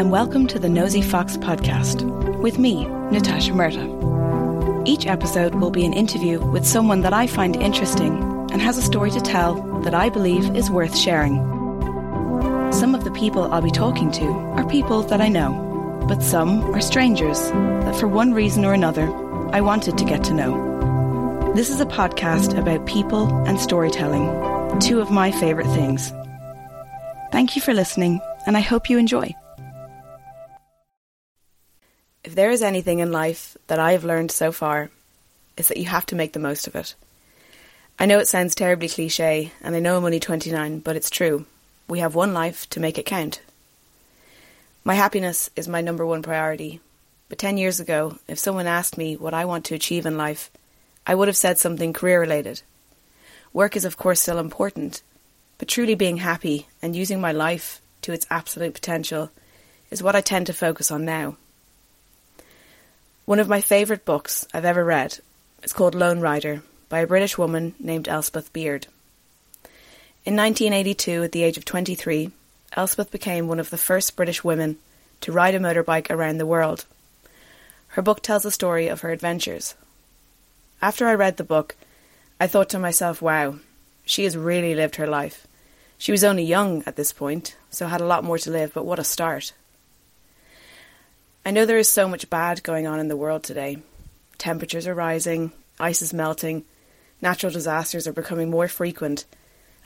and 0.00 0.10
welcome 0.10 0.46
to 0.46 0.58
the 0.58 0.66
Nosey 0.66 1.02
Fox 1.02 1.36
podcast 1.36 2.02
with 2.38 2.58
me, 2.58 2.86
Natasha 3.10 3.52
Murta. 3.52 4.88
Each 4.88 5.06
episode 5.06 5.56
will 5.56 5.70
be 5.70 5.84
an 5.84 5.92
interview 5.92 6.40
with 6.40 6.66
someone 6.66 7.02
that 7.02 7.12
I 7.12 7.26
find 7.26 7.54
interesting 7.54 8.16
and 8.50 8.62
has 8.62 8.78
a 8.78 8.82
story 8.82 9.10
to 9.10 9.20
tell 9.20 9.56
that 9.82 9.92
I 9.92 10.08
believe 10.08 10.56
is 10.56 10.70
worth 10.70 10.96
sharing. 10.96 11.36
Some 12.72 12.94
of 12.94 13.04
the 13.04 13.10
people 13.10 13.52
I'll 13.52 13.60
be 13.60 13.70
talking 13.70 14.10
to 14.12 14.24
are 14.56 14.66
people 14.66 15.02
that 15.02 15.20
I 15.20 15.28
know, 15.28 16.02
but 16.08 16.22
some 16.22 16.74
are 16.74 16.80
strangers 16.80 17.38
that 17.50 17.96
for 17.96 18.08
one 18.08 18.32
reason 18.32 18.64
or 18.64 18.72
another 18.72 19.04
I 19.52 19.60
wanted 19.60 19.98
to 19.98 20.06
get 20.06 20.24
to 20.24 20.32
know. 20.32 21.52
This 21.54 21.68
is 21.68 21.78
a 21.78 21.84
podcast 21.84 22.58
about 22.58 22.86
people 22.86 23.28
and 23.46 23.60
storytelling, 23.60 24.80
two 24.80 25.02
of 25.02 25.10
my 25.10 25.30
favourite 25.30 25.68
things. 25.74 26.10
Thank 27.32 27.54
you 27.54 27.60
for 27.60 27.74
listening, 27.74 28.22
and 28.46 28.56
I 28.56 28.60
hope 28.60 28.88
you 28.88 28.96
enjoy. 28.96 29.36
If 32.30 32.36
there 32.36 32.52
is 32.52 32.62
anything 32.62 33.00
in 33.00 33.10
life 33.10 33.56
that 33.66 33.80
I 33.80 33.90
have 33.90 34.04
learned 34.04 34.30
so 34.30 34.52
far, 34.52 34.90
it's 35.56 35.66
that 35.66 35.78
you 35.78 35.86
have 35.86 36.06
to 36.06 36.14
make 36.14 36.32
the 36.32 36.38
most 36.38 36.68
of 36.68 36.76
it. 36.76 36.94
I 37.98 38.06
know 38.06 38.20
it 38.20 38.28
sounds 38.28 38.54
terribly 38.54 38.88
cliche, 38.88 39.50
and 39.60 39.74
I 39.74 39.80
know 39.80 39.96
I'm 39.96 40.04
only 40.04 40.20
29, 40.20 40.78
but 40.78 40.94
it's 40.94 41.10
true. 41.10 41.44
We 41.88 41.98
have 41.98 42.14
one 42.14 42.32
life 42.32 42.70
to 42.70 42.78
make 42.78 42.98
it 42.98 43.04
count. 43.04 43.42
My 44.84 44.94
happiness 44.94 45.50
is 45.56 45.66
my 45.66 45.80
number 45.80 46.06
one 46.06 46.22
priority, 46.22 46.78
but 47.28 47.36
10 47.36 47.58
years 47.58 47.80
ago, 47.80 48.16
if 48.28 48.38
someone 48.38 48.68
asked 48.68 48.96
me 48.96 49.16
what 49.16 49.34
I 49.34 49.44
want 49.44 49.64
to 49.64 49.74
achieve 49.74 50.06
in 50.06 50.16
life, 50.16 50.52
I 51.04 51.16
would 51.16 51.26
have 51.26 51.36
said 51.36 51.58
something 51.58 51.92
career 51.92 52.20
related. 52.20 52.62
Work 53.52 53.74
is, 53.74 53.84
of 53.84 53.96
course, 53.96 54.20
still 54.20 54.38
important, 54.38 55.02
but 55.58 55.66
truly 55.66 55.96
being 55.96 56.18
happy 56.18 56.68
and 56.80 56.94
using 56.94 57.20
my 57.20 57.32
life 57.32 57.82
to 58.02 58.12
its 58.12 58.28
absolute 58.30 58.74
potential 58.74 59.32
is 59.90 60.00
what 60.00 60.14
I 60.14 60.20
tend 60.20 60.46
to 60.46 60.52
focus 60.52 60.92
on 60.92 61.04
now. 61.04 61.36
One 63.30 63.38
of 63.38 63.48
my 63.48 63.60
favourite 63.60 64.04
books 64.04 64.44
I've 64.52 64.64
ever 64.64 64.84
read 64.84 65.20
is 65.62 65.72
called 65.72 65.94
Lone 65.94 66.18
Rider 66.18 66.64
by 66.88 66.98
a 66.98 67.06
British 67.06 67.38
woman 67.38 67.76
named 67.78 68.08
Elspeth 68.08 68.52
Beard. 68.52 68.88
In 70.24 70.34
1982, 70.34 71.22
at 71.22 71.30
the 71.30 71.44
age 71.44 71.56
of 71.56 71.64
23, 71.64 72.32
Elspeth 72.72 73.12
became 73.12 73.46
one 73.46 73.60
of 73.60 73.70
the 73.70 73.78
first 73.78 74.16
British 74.16 74.42
women 74.42 74.78
to 75.20 75.30
ride 75.30 75.54
a 75.54 75.60
motorbike 75.60 76.10
around 76.10 76.38
the 76.38 76.44
world. 76.44 76.86
Her 77.90 78.02
book 78.02 78.20
tells 78.20 78.42
the 78.42 78.50
story 78.50 78.88
of 78.88 79.02
her 79.02 79.12
adventures. 79.12 79.76
After 80.82 81.06
I 81.06 81.14
read 81.14 81.36
the 81.36 81.44
book, 81.44 81.76
I 82.40 82.48
thought 82.48 82.68
to 82.70 82.80
myself, 82.80 83.22
wow, 83.22 83.60
she 84.04 84.24
has 84.24 84.36
really 84.36 84.74
lived 84.74 84.96
her 84.96 85.06
life. 85.06 85.46
She 85.98 86.10
was 86.10 86.24
only 86.24 86.42
young 86.42 86.82
at 86.84 86.96
this 86.96 87.12
point, 87.12 87.54
so 87.70 87.86
had 87.86 88.00
a 88.00 88.06
lot 88.06 88.24
more 88.24 88.38
to 88.38 88.50
live, 88.50 88.72
but 88.74 88.84
what 88.84 88.98
a 88.98 89.04
start. 89.04 89.52
I 91.42 91.52
know 91.52 91.64
there 91.64 91.78
is 91.78 91.88
so 91.88 92.06
much 92.06 92.28
bad 92.28 92.62
going 92.62 92.86
on 92.86 93.00
in 93.00 93.08
the 93.08 93.16
world 93.16 93.42
today. 93.42 93.78
Temperatures 94.36 94.86
are 94.86 94.94
rising, 94.94 95.52
ice 95.78 96.02
is 96.02 96.12
melting, 96.12 96.64
natural 97.22 97.50
disasters 97.50 98.06
are 98.06 98.12
becoming 98.12 98.50
more 98.50 98.68
frequent, 98.68 99.24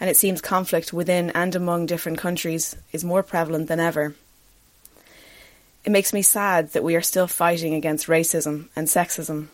and 0.00 0.10
it 0.10 0.16
seems 0.16 0.40
conflict 0.40 0.92
within 0.92 1.30
and 1.30 1.54
among 1.54 1.86
different 1.86 2.18
countries 2.18 2.74
is 2.90 3.04
more 3.04 3.22
prevalent 3.22 3.68
than 3.68 3.78
ever. 3.78 4.16
It 5.84 5.92
makes 5.92 6.12
me 6.12 6.22
sad 6.22 6.72
that 6.72 6.82
we 6.82 6.96
are 6.96 7.02
still 7.02 7.28
fighting 7.28 7.74
against 7.74 8.08
racism 8.08 8.68
and 8.74 8.88
sexism, 8.88 9.46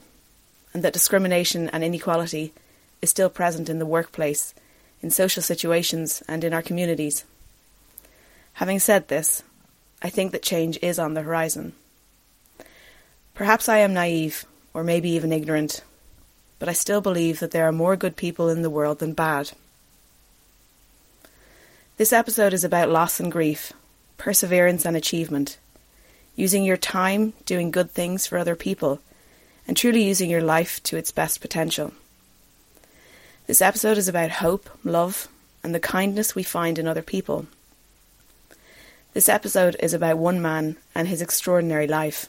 and 0.73 0.83
that 0.83 0.95
discrimination 0.95 1.69
and 1.69 1.85
inequality 1.85 2.55
is 3.03 3.11
still 3.11 3.29
present 3.29 3.69
in 3.69 3.79
the 3.79 3.85
workplace 3.85 4.55
in 5.03 5.11
social 5.11 5.43
situations 5.43 6.23
and 6.27 6.45
in 6.45 6.55
our 6.55 6.63
communities. 6.63 7.25
Having 8.55 8.79
said 8.79 9.09
this, 9.09 9.43
I 10.03 10.09
think 10.09 10.33
that 10.33 10.43
change 10.43 10.79
is 10.81 10.99
on 10.99 11.13
the 11.13 11.23
horizon. 11.23 11.75
Perhaps 13.41 13.71
I 13.71 13.79
am 13.79 13.95
naive, 13.95 14.45
or 14.75 14.85
maybe 14.85 15.09
even 15.13 15.33
ignorant, 15.33 15.83
but 16.59 16.69
I 16.69 16.75
still 16.75 17.01
believe 17.01 17.41
that 17.41 17.53
there 17.53 17.67
are 17.67 17.73
more 17.73 17.97
good 17.97 18.15
people 18.15 18.51
in 18.51 18.61
the 18.61 18.69
world 18.69 18.99
than 18.99 19.15
bad. 19.15 19.53
This 21.97 22.13
episode 22.13 22.53
is 22.53 22.65
about 22.65 22.91
loss 22.91 23.19
and 23.19 23.33
grief, 23.33 23.73
perseverance 24.19 24.85
and 24.85 24.95
achievement, 24.95 25.57
using 26.37 26.65
your 26.65 26.77
time 26.77 27.33
doing 27.47 27.71
good 27.71 27.91
things 27.91 28.27
for 28.27 28.37
other 28.37 28.55
people, 28.55 29.01
and 29.67 29.75
truly 29.75 30.03
using 30.03 30.29
your 30.29 30.43
life 30.43 30.83
to 30.83 30.99
its 30.99 31.11
best 31.11 31.41
potential. 31.41 31.95
This 33.47 33.63
episode 33.63 33.97
is 33.97 34.07
about 34.07 34.33
hope, 34.33 34.69
love, 34.85 35.29
and 35.63 35.75
the 35.75 35.81
kindness 35.81 36.35
we 36.35 36.43
find 36.43 36.79
in 36.79 36.87
other 36.87 37.01
people. 37.01 37.47
This 39.15 39.31
episode 39.31 39.77
is 39.81 39.95
about 39.95 40.19
one 40.19 40.43
man 40.43 40.77
and 40.95 41.09
his 41.09 41.23
extraordinary 41.23 41.87
life. 41.87 42.29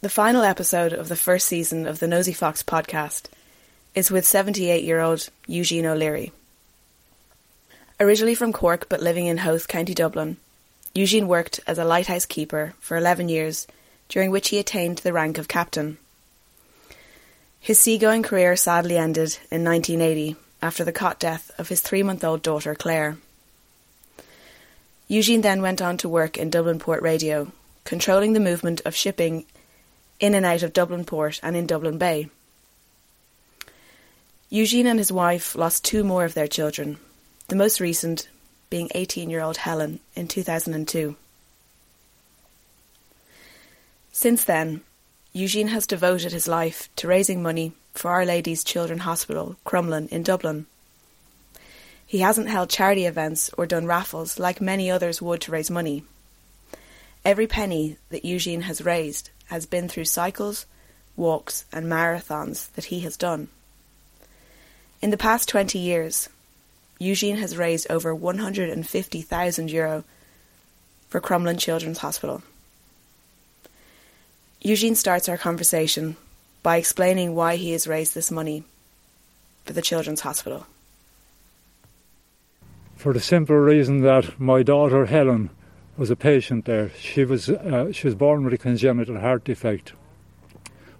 The 0.00 0.08
final 0.08 0.44
episode 0.44 0.92
of 0.92 1.08
the 1.08 1.16
first 1.16 1.48
season 1.48 1.84
of 1.84 1.98
the 1.98 2.06
Nosey 2.06 2.32
Fox 2.32 2.62
podcast 2.62 3.24
is 3.96 4.12
with 4.12 4.24
78 4.24 4.84
year 4.84 5.00
old 5.00 5.28
Eugene 5.48 5.86
O'Leary. 5.86 6.30
Originally 7.98 8.36
from 8.36 8.52
Cork 8.52 8.88
but 8.88 9.02
living 9.02 9.26
in 9.26 9.38
Howth, 9.38 9.66
County 9.66 9.94
Dublin, 9.94 10.36
Eugene 10.94 11.26
worked 11.26 11.58
as 11.66 11.78
a 11.78 11.84
lighthouse 11.84 12.26
keeper 12.26 12.74
for 12.78 12.96
11 12.96 13.28
years, 13.28 13.66
during 14.08 14.30
which 14.30 14.50
he 14.50 14.60
attained 14.60 14.98
the 14.98 15.12
rank 15.12 15.36
of 15.36 15.48
captain. 15.48 15.98
His 17.58 17.80
seagoing 17.80 18.22
career 18.22 18.54
sadly 18.54 18.96
ended 18.96 19.36
in 19.50 19.64
1980 19.64 20.36
after 20.62 20.84
the 20.84 20.92
cot 20.92 21.18
death 21.18 21.50
of 21.58 21.70
his 21.70 21.80
three 21.80 22.04
month 22.04 22.22
old 22.22 22.42
daughter 22.42 22.76
Claire. 22.76 23.16
Eugene 25.08 25.40
then 25.40 25.60
went 25.60 25.82
on 25.82 25.96
to 25.96 26.08
work 26.08 26.36
in 26.36 26.50
Dublin 26.50 26.78
Port 26.78 27.02
Radio, 27.02 27.50
controlling 27.82 28.34
the 28.34 28.38
movement 28.38 28.80
of 28.84 28.94
shipping 28.94 29.44
in 30.20 30.34
and 30.34 30.44
out 30.44 30.62
of 30.62 30.72
Dublin 30.72 31.04
Port 31.04 31.40
and 31.42 31.56
in 31.56 31.66
Dublin 31.66 31.98
Bay. 31.98 32.28
Eugene 34.50 34.86
and 34.86 34.98
his 34.98 35.12
wife 35.12 35.54
lost 35.54 35.84
two 35.84 36.02
more 36.02 36.24
of 36.24 36.34
their 36.34 36.46
children, 36.46 36.98
the 37.48 37.56
most 37.56 37.80
recent 37.80 38.28
being 38.70 38.88
18 38.94 39.30
year 39.30 39.42
old 39.42 39.58
Helen 39.58 40.00
in 40.14 40.28
2002. 40.28 41.16
Since 44.12 44.44
then, 44.44 44.80
Eugene 45.32 45.68
has 45.68 45.86
devoted 45.86 46.32
his 46.32 46.48
life 46.48 46.88
to 46.96 47.06
raising 47.06 47.42
money 47.42 47.72
for 47.92 48.10
Our 48.10 48.24
Lady's 48.24 48.64
Children's 48.64 49.02
Hospital, 49.02 49.56
Crumlin, 49.64 50.08
in 50.08 50.22
Dublin. 50.22 50.66
He 52.06 52.20
hasn't 52.20 52.48
held 52.48 52.70
charity 52.70 53.04
events 53.04 53.50
or 53.58 53.66
done 53.66 53.86
raffles 53.86 54.38
like 54.38 54.60
many 54.60 54.90
others 54.90 55.20
would 55.20 55.42
to 55.42 55.52
raise 55.52 55.70
money. 55.70 56.04
Every 57.24 57.46
penny 57.46 57.98
that 58.08 58.24
Eugene 58.24 58.62
has 58.62 58.80
raised 58.80 59.30
has 59.48 59.66
been 59.66 59.88
through 59.88 60.04
cycles, 60.04 60.66
walks, 61.16 61.64
and 61.72 61.86
marathons 61.86 62.72
that 62.72 62.86
he 62.86 63.00
has 63.00 63.16
done. 63.16 63.48
In 65.00 65.10
the 65.10 65.16
past 65.16 65.48
20 65.48 65.78
years, 65.78 66.28
Eugene 66.98 67.36
has 67.36 67.56
raised 67.56 67.90
over 67.90 68.14
150,000 68.14 69.70
euro 69.70 70.04
for 71.08 71.20
Crumlin 71.20 71.58
Children's 71.58 71.98
Hospital. 71.98 72.42
Eugene 74.60 74.96
starts 74.96 75.28
our 75.28 75.38
conversation 75.38 76.16
by 76.62 76.76
explaining 76.76 77.34
why 77.34 77.56
he 77.56 77.72
has 77.72 77.86
raised 77.86 78.14
this 78.14 78.30
money 78.30 78.64
for 79.64 79.72
the 79.72 79.82
Children's 79.82 80.22
Hospital. 80.22 80.66
For 82.96 83.12
the 83.12 83.20
simple 83.20 83.56
reason 83.56 84.00
that 84.02 84.40
my 84.40 84.64
daughter 84.64 85.06
Helen 85.06 85.50
was 85.98 86.10
a 86.10 86.16
patient 86.16 86.64
there. 86.64 86.90
She 86.98 87.24
was 87.24 87.50
uh, 87.50 87.92
she 87.92 88.06
was 88.06 88.14
born 88.14 88.44
with 88.44 88.54
a 88.54 88.58
congenital 88.58 89.20
heart 89.20 89.44
defect. 89.44 89.92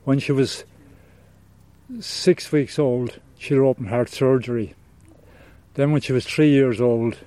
When 0.04 0.18
she 0.18 0.32
was 0.32 0.64
six 2.00 2.52
weeks 2.52 2.78
old, 2.78 3.20
she 3.38 3.54
had 3.54 3.62
open 3.62 3.86
heart 3.86 4.10
surgery. 4.10 4.74
Then, 5.74 5.92
when 5.92 6.00
she 6.00 6.12
was 6.12 6.26
three 6.26 6.50
years 6.50 6.80
old, 6.80 7.18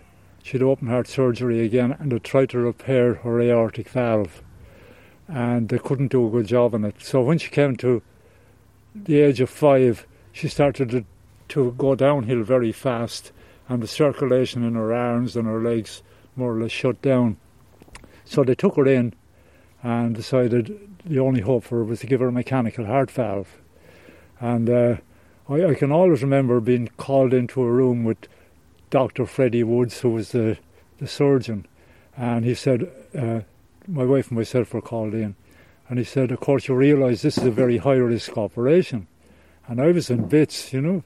she 0.43 0.53
had 0.53 0.61
open 0.61 0.87
heart 0.87 1.07
surgery 1.07 1.65
again, 1.65 1.95
and 1.99 2.11
they 2.11 2.19
tried 2.19 2.49
to 2.49 2.59
repair 2.59 3.15
her 3.15 3.39
aortic 3.41 3.89
valve 3.89 4.43
and 5.31 5.69
they 5.69 5.79
couldn't 5.79 6.09
do 6.11 6.27
a 6.27 6.29
good 6.29 6.47
job 6.47 6.75
on 6.75 6.83
it. 6.83 6.95
So 6.99 7.21
when 7.21 7.37
she 7.37 7.49
came 7.49 7.77
to 7.77 8.01
the 8.93 9.19
age 9.21 9.39
of 9.39 9.49
five, 9.49 10.05
she 10.33 10.49
started 10.49 10.89
to, 10.89 11.05
to 11.49 11.71
go 11.77 11.95
downhill 11.95 12.43
very 12.43 12.73
fast, 12.73 13.31
and 13.69 13.81
the 13.81 13.87
circulation 13.87 14.63
in 14.63 14.75
her 14.75 14.93
arms 14.93 15.37
and 15.37 15.47
her 15.47 15.61
legs 15.61 16.03
more 16.35 16.53
or 16.53 16.61
less 16.61 16.71
shut 16.71 17.01
down. 17.01 17.37
So 18.31 18.45
they 18.45 18.55
took 18.55 18.77
her 18.77 18.87
in 18.87 19.13
and 19.83 20.15
decided 20.15 20.79
the 21.03 21.19
only 21.19 21.41
hope 21.41 21.65
for 21.65 21.79
her 21.79 21.83
was 21.83 21.99
to 21.99 22.07
give 22.07 22.21
her 22.21 22.29
a 22.29 22.31
mechanical 22.31 22.85
heart 22.85 23.11
valve. 23.11 23.57
And 24.39 24.69
uh, 24.69 24.95
I, 25.49 25.65
I, 25.65 25.73
can 25.73 25.91
always 25.91 26.21
remember 26.21 26.61
being 26.61 26.87
called 26.95 27.33
into 27.33 27.61
a 27.61 27.69
room 27.69 28.05
with 28.05 28.19
Dr. 28.89 29.25
Freddie 29.25 29.65
Woods, 29.65 29.99
who 29.99 30.11
was 30.11 30.31
the, 30.31 30.57
the 30.99 31.09
surgeon, 31.09 31.65
and 32.15 32.45
he 32.45 32.55
said, 32.55 32.89
uh, 33.13 33.41
my 33.85 34.05
wife 34.05 34.29
and 34.29 34.37
myself 34.37 34.73
were 34.73 34.81
called 34.81 35.13
in, 35.13 35.35
and 35.89 35.99
he 35.99 36.05
said, 36.05 36.31
"Of 36.31 36.39
course, 36.39 36.69
you 36.69 36.75
realise 36.75 37.23
this 37.23 37.37
is 37.37 37.43
a 37.43 37.51
very 37.51 37.79
high 37.79 37.95
risk 37.95 38.37
operation," 38.37 39.07
and 39.67 39.81
I 39.81 39.91
was 39.91 40.09
in 40.09 40.29
bits, 40.29 40.71
you 40.71 40.79
know, 40.79 41.03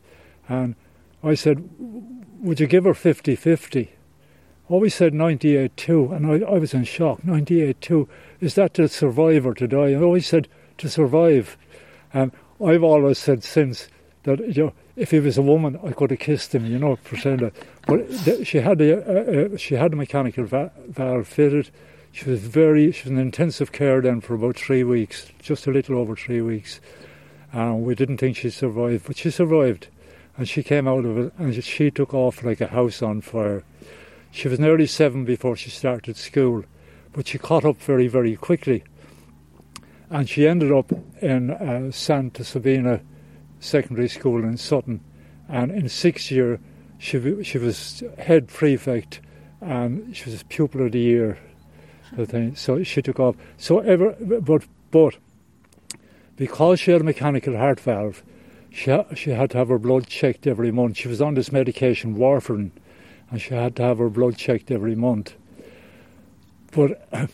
and 0.48 0.76
I 1.24 1.34
said, 1.34 1.68
"Would 2.42 2.60
you 2.60 2.68
give 2.68 2.84
her 2.84 2.94
50-50? 2.94 3.95
Always 4.70 4.96
said 4.96 5.14
98.2, 5.14 6.16
and 6.16 6.46
I, 6.46 6.48
I 6.48 6.58
was 6.58 6.74
in 6.74 6.84
shock. 6.84 7.22
98.2, 7.22 8.08
is 8.42 8.56
that 8.56 8.74
to 8.76 8.88
survive 8.88 9.46
or 9.46 9.54
to 9.54 9.68
die? 9.68 9.92
I 9.92 10.02
always 10.02 10.28
said 10.28 10.48
to 10.80 10.90
survive. 10.90 11.58
And 12.14 12.32
I've 12.64 12.84
always 12.84 13.18
said 13.18 13.44
since 13.44 13.88
that, 14.24 14.40
you 14.56 14.66
know, 14.66 14.74
if 14.96 15.12
he 15.12 15.20
was 15.20 15.38
a 15.38 15.42
woman, 15.42 15.80
I 15.84 15.92
could 15.92 16.12
have 16.12 16.20
kissed 16.20 16.56
him, 16.56 16.66
you 16.66 16.80
know, 16.80 16.98
saying 17.20 17.38
that. 17.38 17.54
But 17.86 18.10
th- 18.24 18.48
she 18.48 18.60
had 18.60 18.80
a, 18.82 18.98
uh, 18.98 19.54
uh, 19.54 19.58
she 19.58 19.76
had 19.76 19.94
a 19.94 19.96
mechanical 19.96 20.46
va- 20.46 20.72
valve 20.88 21.28
fitted. 21.28 21.70
She 22.12 22.30
was 22.30 22.40
very, 22.40 22.92
she 22.92 23.04
was 23.04 23.12
in 23.12 23.20
intensive 23.20 23.72
care 23.72 24.02
then 24.02 24.22
for 24.22 24.36
about 24.36 24.56
three 24.56 24.84
weeks, 24.84 25.30
just 25.42 25.68
a 25.68 25.72
little 25.72 25.98
over 25.98 26.16
three 26.16 26.42
weeks. 26.42 26.80
And 27.52 27.84
we 27.84 27.94
didn't 27.94 28.18
think 28.18 28.38
she'd 28.38 28.54
survive, 28.54 29.04
but 29.06 29.18
she 29.18 29.32
survived. 29.32 29.90
And 30.38 30.48
she 30.48 30.64
came 30.64 30.88
out 30.88 31.06
of 31.06 31.18
it 31.18 31.34
and 31.38 31.64
she 31.64 31.92
took 31.92 32.14
off 32.14 32.44
like 32.44 32.62
a 32.62 32.68
house 32.68 33.02
on 33.02 33.22
fire. 33.22 33.64
She 34.36 34.50
was 34.50 34.60
nearly 34.60 34.86
seven 34.86 35.24
before 35.24 35.56
she 35.56 35.70
started 35.70 36.18
school, 36.18 36.66
but 37.14 37.26
she 37.26 37.38
caught 37.38 37.64
up 37.64 37.78
very, 37.78 38.10
very 38.10 38.36
quickly. 38.36 38.84
And 40.10 40.28
she 40.28 40.46
ended 40.46 40.74
up 40.74 40.92
in 41.22 41.52
uh, 41.52 41.90
Santa 41.94 42.44
Sabina 42.44 43.00
Secondary 43.62 44.10
School 44.10 44.44
in 44.44 44.58
Sutton. 44.58 45.00
And 45.48 45.72
in 45.72 45.88
sixth 45.88 46.32
year, 46.32 46.60
she, 46.98 47.44
she 47.44 47.58
was 47.58 48.04
head 48.18 48.50
prefect 48.50 49.22
and 49.62 50.14
she 50.14 50.30
was 50.30 50.44
pupil 50.44 50.86
of 50.86 50.92
the 50.92 51.00
year. 51.00 51.40
Thing. 52.18 52.58
So 52.58 52.84
she 52.84 53.02
took 53.02 53.22
off. 53.22 53.36
So 53.58 53.80
ever, 53.80 54.16
but 54.20 54.64
but 54.92 55.18
because 56.36 56.80
she 56.80 56.92
had 56.92 57.02
a 57.02 57.06
mechanical 57.06 57.58
heart 57.58 57.80
valve, 57.80 58.22
she 58.70 58.96
she 59.16 59.32
had 59.32 59.52
to 59.52 59.58
have 59.58 59.70
her 59.70 59.80
blood 59.80 60.08
checked 60.08 60.46
every 60.46 60.72
month. 60.72 60.98
She 60.98 61.08
was 61.08 61.22
on 61.22 61.34
this 61.34 61.52
medication, 61.52 62.16
warfarin, 62.16 62.72
and 63.32 63.42
she 63.42 63.54
had 63.54 63.76
to 63.76 63.84
have 63.84 63.98
her 63.98 64.10
blood 64.10 64.38
checked 64.38 64.72
every 64.72 64.96
month. 64.96 65.36
But 66.72 67.08
uh, 67.12 67.28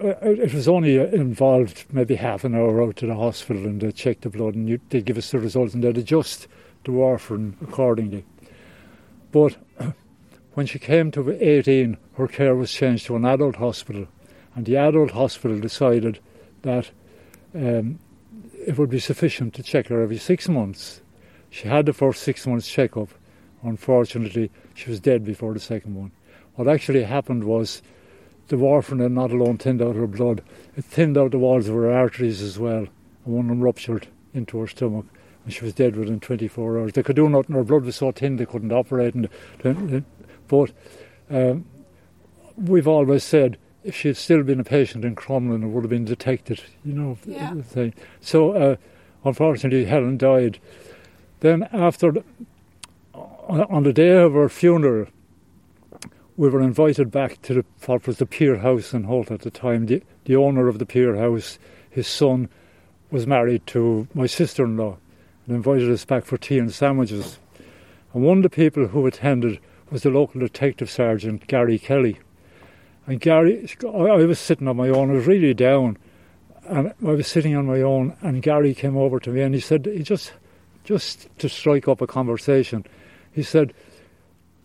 it 0.00 0.52
was 0.52 0.68
only 0.68 0.98
uh, 0.98 1.04
involved 1.06 1.84
maybe 1.92 2.16
half 2.16 2.44
an 2.44 2.54
hour 2.54 2.82
out 2.82 2.96
to 2.96 3.06
the 3.06 3.14
hospital 3.14 3.64
and 3.64 3.80
they 3.80 3.92
checked 3.92 4.22
the 4.22 4.30
blood 4.30 4.54
and 4.54 4.80
they'd 4.90 5.04
give 5.04 5.18
us 5.18 5.30
the 5.30 5.38
results 5.38 5.74
and 5.74 5.84
they'd 5.84 5.98
adjust 5.98 6.48
the 6.84 6.90
warfarin 6.90 7.54
accordingly. 7.62 8.24
But 9.30 9.56
when 10.54 10.66
she 10.66 10.78
came 10.78 11.10
to 11.12 11.30
18, 11.30 11.96
her 12.16 12.28
care 12.28 12.54
was 12.54 12.72
changed 12.72 13.06
to 13.06 13.16
an 13.16 13.24
adult 13.24 13.56
hospital, 13.56 14.08
and 14.54 14.66
the 14.66 14.76
adult 14.76 15.12
hospital 15.12 15.58
decided 15.58 16.18
that 16.62 16.90
um, 17.54 17.98
it 18.66 18.78
would 18.78 18.90
be 18.90 18.98
sufficient 18.98 19.54
to 19.54 19.62
check 19.62 19.88
her 19.88 20.02
every 20.02 20.18
six 20.18 20.48
months. 20.48 21.00
She 21.50 21.68
had 21.68 21.86
the 21.86 21.92
first 21.92 22.22
six 22.22 22.46
months 22.46 22.68
checkup. 22.68 23.08
Unfortunately, 23.62 24.50
she 24.74 24.90
was 24.90 25.00
dead 25.00 25.24
before 25.24 25.54
the 25.54 25.60
second 25.60 25.94
one. 25.94 26.12
What 26.54 26.68
actually 26.68 27.04
happened 27.04 27.44
was 27.44 27.82
the 28.48 28.56
warfarin 28.56 29.00
had 29.00 29.12
not 29.12 29.30
alone 29.30 29.58
thinned 29.58 29.80
out 29.80 29.96
her 29.96 30.06
blood, 30.06 30.42
it 30.76 30.84
thinned 30.84 31.16
out 31.16 31.30
the 31.30 31.38
walls 31.38 31.68
of 31.68 31.74
her 31.74 31.90
arteries 31.90 32.42
as 32.42 32.58
well, 32.58 32.86
and 33.24 33.34
one 33.34 33.44
of 33.46 33.48
them 33.48 33.60
ruptured 33.60 34.08
into 34.34 34.58
her 34.58 34.66
stomach, 34.66 35.06
and 35.44 35.54
she 35.54 35.64
was 35.64 35.74
dead 35.74 35.96
within 35.96 36.20
24 36.20 36.78
hours. 36.78 36.92
They 36.92 37.02
could 37.02 37.16
do 37.16 37.28
nothing, 37.28 37.54
her 37.54 37.64
blood 37.64 37.84
was 37.84 37.96
so 37.96 38.12
thin 38.12 38.36
they 38.36 38.46
couldn't 38.46 38.72
operate. 38.72 39.14
And, 39.14 40.04
but 40.48 40.72
um, 41.30 41.64
we've 42.56 42.88
always 42.88 43.24
said 43.24 43.58
if 43.84 43.96
she 43.96 44.08
had 44.08 44.16
still 44.16 44.42
been 44.42 44.60
a 44.60 44.64
patient 44.64 45.04
in 45.04 45.16
Crumlin, 45.16 45.62
it 45.62 45.68
would 45.68 45.84
have 45.84 45.90
been 45.90 46.04
detected, 46.04 46.62
you 46.84 46.92
know. 46.92 47.18
Yeah. 47.24 47.54
Thing. 47.62 47.94
So, 48.20 48.52
uh, 48.52 48.76
unfortunately, 49.24 49.84
Helen 49.86 50.16
died. 50.16 50.58
Then, 51.40 51.68
after, 51.72 52.12
on 53.48 53.82
the 53.82 53.92
day 53.92 54.10
of 54.10 54.34
her 54.34 54.48
funeral, 54.48 55.06
we 56.36 56.48
were 56.48 56.62
invited 56.62 57.10
back 57.10 57.40
to 57.42 57.54
the, 57.54 57.64
what 57.86 58.06
was 58.06 58.18
the 58.18 58.26
Pier 58.26 58.58
House 58.58 58.94
in 58.94 59.04
Howth 59.04 59.30
at 59.30 59.40
the 59.40 59.50
time. 59.50 59.86
The, 59.86 60.02
the 60.24 60.36
owner 60.36 60.68
of 60.68 60.78
the 60.78 60.86
Pier 60.86 61.16
House, 61.16 61.58
his 61.90 62.06
son, 62.06 62.48
was 63.10 63.26
married 63.26 63.66
to 63.68 64.08
my 64.14 64.26
sister 64.26 64.64
in 64.64 64.76
law 64.76 64.96
and 65.46 65.56
invited 65.56 65.90
us 65.90 66.04
back 66.04 66.24
for 66.24 66.38
tea 66.38 66.58
and 66.58 66.72
sandwiches. 66.72 67.38
And 68.14 68.22
one 68.22 68.38
of 68.38 68.42
the 68.42 68.50
people 68.50 68.86
who 68.86 69.06
attended 69.06 69.58
was 69.90 70.02
the 70.02 70.10
local 70.10 70.40
detective 70.40 70.90
sergeant, 70.90 71.46
Gary 71.46 71.78
Kelly. 71.78 72.18
And 73.06 73.20
Gary, 73.20 73.68
I 73.82 74.24
was 74.24 74.38
sitting 74.38 74.68
on 74.68 74.76
my 74.76 74.88
own, 74.88 75.10
I 75.10 75.14
was 75.14 75.26
really 75.26 75.52
down, 75.52 75.98
and 76.64 76.94
I 77.04 77.10
was 77.10 77.26
sitting 77.26 77.54
on 77.54 77.66
my 77.66 77.82
own, 77.82 78.16
and 78.22 78.42
Gary 78.42 78.74
came 78.74 78.96
over 78.96 79.18
to 79.20 79.30
me 79.30 79.42
and 79.42 79.54
he 79.54 79.60
said, 79.60 79.84
he 79.84 80.02
just, 80.02 80.32
just 80.84 81.28
to 81.38 81.48
strike 81.48 81.88
up 81.88 82.00
a 82.00 82.06
conversation, 82.06 82.86
he 83.32 83.42
said, 83.42 83.72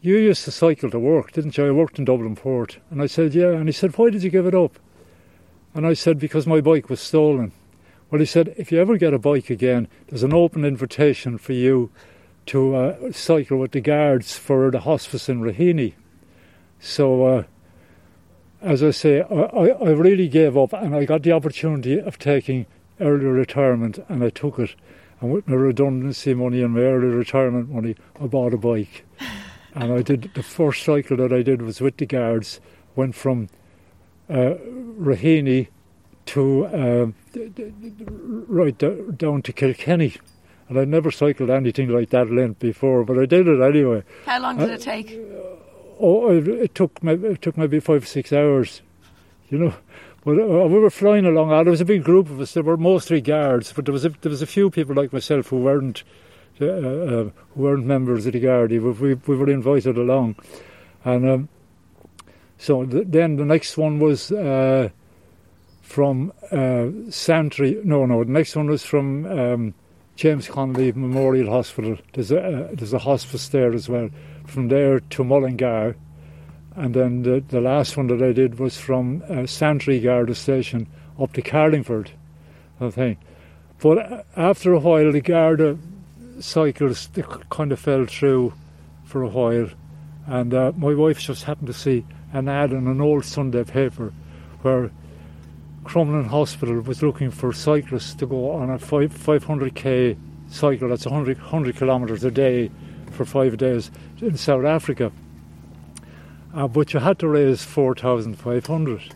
You 0.02 0.18
used 0.18 0.44
to 0.46 0.52
cycle 0.52 0.90
to 0.92 1.00
work, 1.00 1.32
didn't 1.32 1.58
you? 1.58 1.68
I 1.68 1.72
worked 1.72 2.00
in 2.00 2.06
Dublin 2.06 2.36
Port. 2.36 2.80
And 2.90 3.02
I 3.02 3.08
said, 3.08 3.34
Yeah. 3.34 3.52
And 3.52 3.68
he 3.68 3.74
said, 3.74 3.98
Why 3.98 4.10
did 4.10 4.24
you 4.24 4.30
give 4.30 4.46
it 4.46 4.56
up? 4.56 4.78
And 5.74 5.86
I 5.86 5.94
said, 5.94 6.20
Because 6.20 6.48
my 6.48 6.62
bike 6.62 6.90
was 6.90 7.00
stolen. 7.00 7.52
Well, 8.10 8.20
he 8.20 8.26
said, 8.26 8.54
If 8.58 8.72
you 8.72 8.80
ever 8.80 8.98
get 8.98 9.14
a 9.14 9.20
bike 9.20 9.50
again, 9.50 9.88
there's 10.08 10.24
an 10.24 10.34
open 10.34 10.66
invitation 10.66 11.38
for 11.38 11.54
you 11.54 11.92
to 12.48 12.76
uh, 12.76 13.12
cycle 13.12 13.58
with 13.58 13.72
the 13.72 13.82
guards 13.82 14.38
for 14.38 14.72
the 14.72 14.82
hospice 14.82 15.28
in 15.28 15.42
Raheny. 15.42 15.94
So, 16.80 17.26
uh, 17.26 17.44
as 18.62 18.82
I 18.82 18.92
say, 18.92 19.22
I, 19.22 19.68
I 19.68 19.90
really 19.90 20.28
gave 20.28 20.58
up 20.58 20.74
and 20.74 20.96
I 20.96 21.06
got 21.06 21.24
the 21.24 21.32
opportunity 21.32 22.00
of 22.00 22.18
taking 22.18 22.66
early 23.00 23.26
retirement 23.26 24.04
and 24.08 24.24
I 24.24 24.30
took 24.30 24.60
it. 24.60 24.76
And 25.20 25.32
with 25.32 25.48
my 25.48 25.56
redundancy 25.56 26.34
money 26.34 26.62
and 26.62 26.74
my 26.74 26.82
early 26.82 27.08
retirement 27.08 27.70
money, 27.70 27.96
I 28.22 28.28
bought 28.28 28.54
a 28.54 28.58
bike. 28.58 29.06
and 29.74 29.92
I 29.92 30.02
did 30.02 30.32
the 30.36 30.44
first 30.44 30.84
cycle 30.84 31.18
that 31.18 31.34
I 31.34 31.42
did 31.42 31.62
was 31.62 31.82
with 31.82 31.98
the 31.98 32.06
guards, 32.06 32.60
went 32.96 33.16
from 33.16 33.50
uh, 34.30 34.56
Raheny 35.00 35.70
to 36.28 36.66
uh, 36.66 37.08
right 38.48 38.78
down 39.18 39.42
to 39.42 39.54
Kilkenny. 39.54 40.16
And 40.70 40.78
I'd 40.78 40.90
never 40.90 41.12
cycled 41.12 41.50
anything 41.50 41.90
like 41.90 42.10
that 42.10 42.30
length 42.30 42.60
before, 42.60 43.06
but 43.06 43.18
I 43.18 43.26
did 43.26 43.48
it 43.48 43.62
anyway. 43.62 44.04
How 44.26 44.40
long 44.42 44.58
did 44.58 44.70
uh, 44.70 44.74
it 44.74 44.82
take? 44.82 45.18
Oh, 46.00 46.30
it, 46.30 46.48
it 46.48 46.76
took 46.76 47.02
maybe, 47.02 47.28
it 47.30 47.42
took 47.42 47.58
maybe 47.58 47.80
five 47.80 48.08
six 48.08 48.34
hours, 48.34 48.82
you 49.50 49.58
know. 49.58 49.74
But 50.28 50.40
uh, 50.40 50.68
we 50.68 50.78
were 50.80 50.90
flying 50.90 51.26
along. 51.26 51.54
Uh, 51.54 51.64
there 51.64 51.72
was 51.72 51.80
a 51.80 51.86
big 51.86 52.04
group 52.04 52.30
of 52.30 52.42
us. 52.42 52.54
There 52.54 52.62
were 52.62 52.76
mostly 52.76 53.22
guards, 53.22 53.72
but 53.72 53.86
there 53.86 53.94
was 53.94 54.04
a, 54.04 54.10
there 54.10 54.30
was 54.30 54.42
a 54.42 54.46
few 54.46 54.70
people 54.70 54.94
like 54.94 55.14
myself 55.14 55.48
who 55.48 55.56
weren't 55.56 56.04
uh, 56.60 56.66
uh, 56.66 57.30
who 57.32 57.32
weren't 57.56 57.86
members 57.86 58.26
of 58.26 58.34
the 58.34 58.42
guard. 58.42 58.72
We, 58.72 58.80
we, 58.80 59.14
we 59.14 59.38
were 59.38 59.50
invited 59.50 59.98
along, 59.98 60.36
and 61.06 61.30
um, 61.30 61.50
so 62.58 62.86
th- 62.86 63.06
then 63.08 63.38
the 63.38 63.46
next 63.46 63.78
one 63.78 64.00
was 64.00 64.30
uh, 64.34 64.90
from 65.82 66.34
uh, 66.52 66.88
Santry. 67.10 67.80
No, 67.86 68.06
no, 68.06 68.26
the 68.26 68.30
next 68.30 68.54
one 68.58 68.70
was 68.70 68.84
from 68.84 69.26
um, 69.28 69.74
James 70.18 70.50
Connolly 70.50 70.92
Memorial 70.92 71.50
Hospital. 71.50 72.00
There's 72.12 72.32
a 72.32 72.72
there's 72.74 72.92
a 72.92 73.00
hospice 73.00 73.48
there 73.48 73.72
as 73.72 73.88
well 73.88 74.10
from 74.46 74.68
there 74.68 75.00
to 75.00 75.24
Mullingar. 75.24 75.96
And 76.78 76.94
then 76.94 77.24
the, 77.24 77.44
the 77.48 77.60
last 77.60 77.98
one 77.98 78.06
that 78.08 78.22
I 78.22 78.32
did 78.32 78.60
was 78.60 78.78
from 78.78 79.24
uh, 79.28 79.48
Santry 79.48 80.00
Garda 80.00 80.36
Station 80.36 80.88
up 81.20 81.34
to 81.34 81.42
Carlingford, 81.42 82.12
I 82.80 82.92
think. 82.92 83.18
But 83.80 84.28
after 84.38 84.74
a 84.74 84.80
while, 84.80 85.12
the 85.12 85.22
Garda 85.22 85.80
cycles 86.40 87.10
kind 87.50 87.72
of 87.72 87.80
fell 87.80 88.06
through 88.06 88.54
for 89.06 89.24
a 89.24 89.28
while. 89.28 89.70
And 90.28 90.54
uh, 90.54 90.72
my 90.78 90.94
wife 90.94 91.20
just 91.20 91.46
happened 91.46 91.68
to 91.68 91.74
see 91.74 92.06
an 92.32 92.48
ad 92.48 92.72
in 92.72 92.86
an 92.86 93.02
old 93.02 93.26
Sunday 93.26 93.64
paper 93.64 94.14
where 94.62 94.92
Crumlin 95.84 96.28
Hospital 96.28 96.82
was 96.82 97.02
looking 97.02 97.32
for 97.32 97.54
cyclists 97.54 98.14
to 98.16 98.28
go 98.28 98.52
on 98.52 98.70
a 98.70 98.78
5, 98.78 99.12
500k 99.12 100.16
cycle, 100.50 100.90
that's 100.90 101.06
100, 101.06 101.40
100 101.40 101.76
kilometres 101.76 102.24
a 102.24 102.30
day 102.30 102.70
for 103.14 103.26
five 103.26 103.58
days 103.58 103.90
in 104.22 104.38
South 104.38 104.66
Africa. 104.66 105.12
Uh, 106.58 106.68
but 106.68 106.92
you 106.92 107.00
had 107.00 107.20
to 107.20 107.28
raise 107.28 107.64
4,500. 107.64 109.14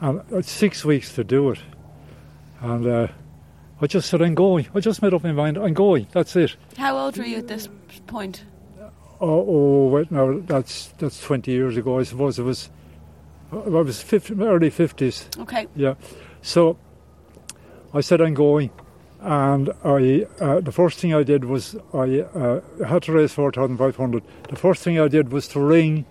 And 0.00 0.22
it's 0.30 0.50
six 0.50 0.82
weeks 0.82 1.14
to 1.16 1.24
do 1.24 1.50
it. 1.50 1.58
And 2.62 2.86
uh, 2.86 3.08
I 3.82 3.86
just 3.86 4.08
said, 4.08 4.22
I'm 4.22 4.34
going. 4.34 4.66
I 4.74 4.80
just 4.80 5.02
made 5.02 5.12
up 5.12 5.22
my 5.24 5.32
mind, 5.32 5.58
I'm 5.58 5.74
going. 5.74 6.06
That's 6.12 6.34
it. 6.34 6.56
How 6.78 6.96
old 6.96 7.18
were 7.18 7.26
you 7.26 7.36
at 7.36 7.48
this 7.48 7.68
point? 8.06 8.44
Oh, 9.20 9.44
oh 9.46 9.88
wait, 9.88 10.10
no, 10.10 10.40
that's 10.40 10.88
that's 10.98 11.20
20 11.20 11.52
years 11.52 11.76
ago, 11.76 11.98
I 11.98 12.04
suppose. 12.04 12.38
It 12.38 12.44
was, 12.44 12.70
I 13.52 13.56
was 13.56 14.00
50, 14.00 14.42
early 14.42 14.70
50s. 14.70 15.38
Okay. 15.38 15.66
Yeah. 15.76 15.96
So 16.40 16.78
I 17.92 18.00
said, 18.00 18.22
I'm 18.22 18.32
going 18.32 18.70
and 19.20 19.70
I 19.84 20.26
uh, 20.40 20.60
the 20.60 20.72
first 20.72 20.98
thing 20.98 21.14
I 21.14 21.22
did 21.22 21.44
was 21.44 21.76
I 21.94 22.20
uh, 22.20 22.60
had 22.84 23.04
to 23.04 23.12
raise 23.12 23.32
four 23.32 23.52
thousand 23.52 23.76
five 23.76 23.94
hundred. 23.94 24.24
The 24.48 24.56
first 24.56 24.82
thing 24.82 24.98
I 24.98 25.06
did 25.06 25.30
was 25.30 25.46
to 25.48 25.60
ring 25.60 26.06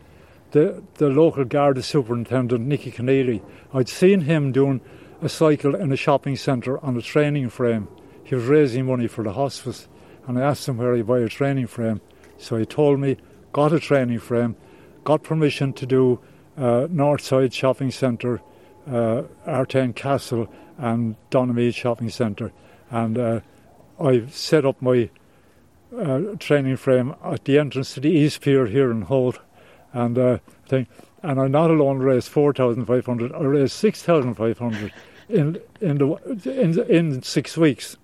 the 0.52 0.84
the 0.96 1.10
local 1.10 1.46
Garda 1.46 1.82
superintendent 1.82 2.66
Nicky 2.66 2.92
Keneally. 2.92 3.42
I'd 3.74 3.90
seen 3.90 4.22
him 4.22 4.52
doing 4.52 4.82
a 5.22 5.30
cycle 5.30 5.76
in 5.76 5.92
a 5.92 5.96
shopping 5.96 6.36
centre 6.36 6.84
on 6.84 6.98
a 6.98 7.02
training 7.02 7.50
frame. 7.50 7.88
He 8.24 8.36
was 8.36 8.46
raising 8.46 8.86
money 8.86 9.08
for 9.08 9.24
the 9.24 9.34
hospice, 9.34 9.88
and 10.28 10.38
I 10.38 10.42
asked 10.42 10.68
him 10.68 10.78
where 10.78 10.96
he 10.96 11.02
buy 11.02 11.20
a 11.20 11.30
training 11.30 11.68
frame. 11.68 12.02
So 12.38 12.58
he 12.58 12.66
told 12.66 13.00
me, 13.00 13.18
got 13.54 13.74
a 13.74 13.80
training 13.80 14.20
frame, 14.20 14.56
got 15.04 15.24
permission 15.24 15.74
to 15.74 15.86
do 15.86 16.20
uh, 16.58 16.88
Northside 16.88 17.54
Shopping 17.54 17.92
Centre, 17.92 18.42
uh, 18.88 19.24
Artane 19.46 19.96
Castle, 19.96 20.48
and 20.78 21.16
Donaghmede 21.30 21.76
Shopping 21.76 22.10
Centre. 22.10 22.52
And 22.90 23.18
uh, 23.18 23.40
I 24.00 24.26
set 24.28 24.66
up 24.66 24.82
my 24.82 25.10
uh, 25.96 26.22
training 26.40 26.78
frame 26.78 27.16
at 27.24 27.46
the 27.46 27.60
entrance 27.60 27.94
to 27.94 28.00
the 28.00 28.10
East 28.10 28.42
Pier 28.42 28.66
here 28.66 28.92
in 28.92 29.04
Howth. 29.04 29.40
And 29.94 30.18
uh, 30.18 30.38
thing, 30.68 30.88
and 31.22 31.40
I 31.40 31.48
not 31.48 31.70
alone 31.70 32.00
raised 32.00 32.30
4,500, 32.30 33.34
I 33.34 33.40
raised 33.42 33.74
6,500 33.74 34.94
in, 35.30 35.62
in, 35.80 35.98
the, 35.98 36.42
in, 36.46 36.80
in 36.90 37.22
six 37.22 37.58
weeks. 37.58 37.98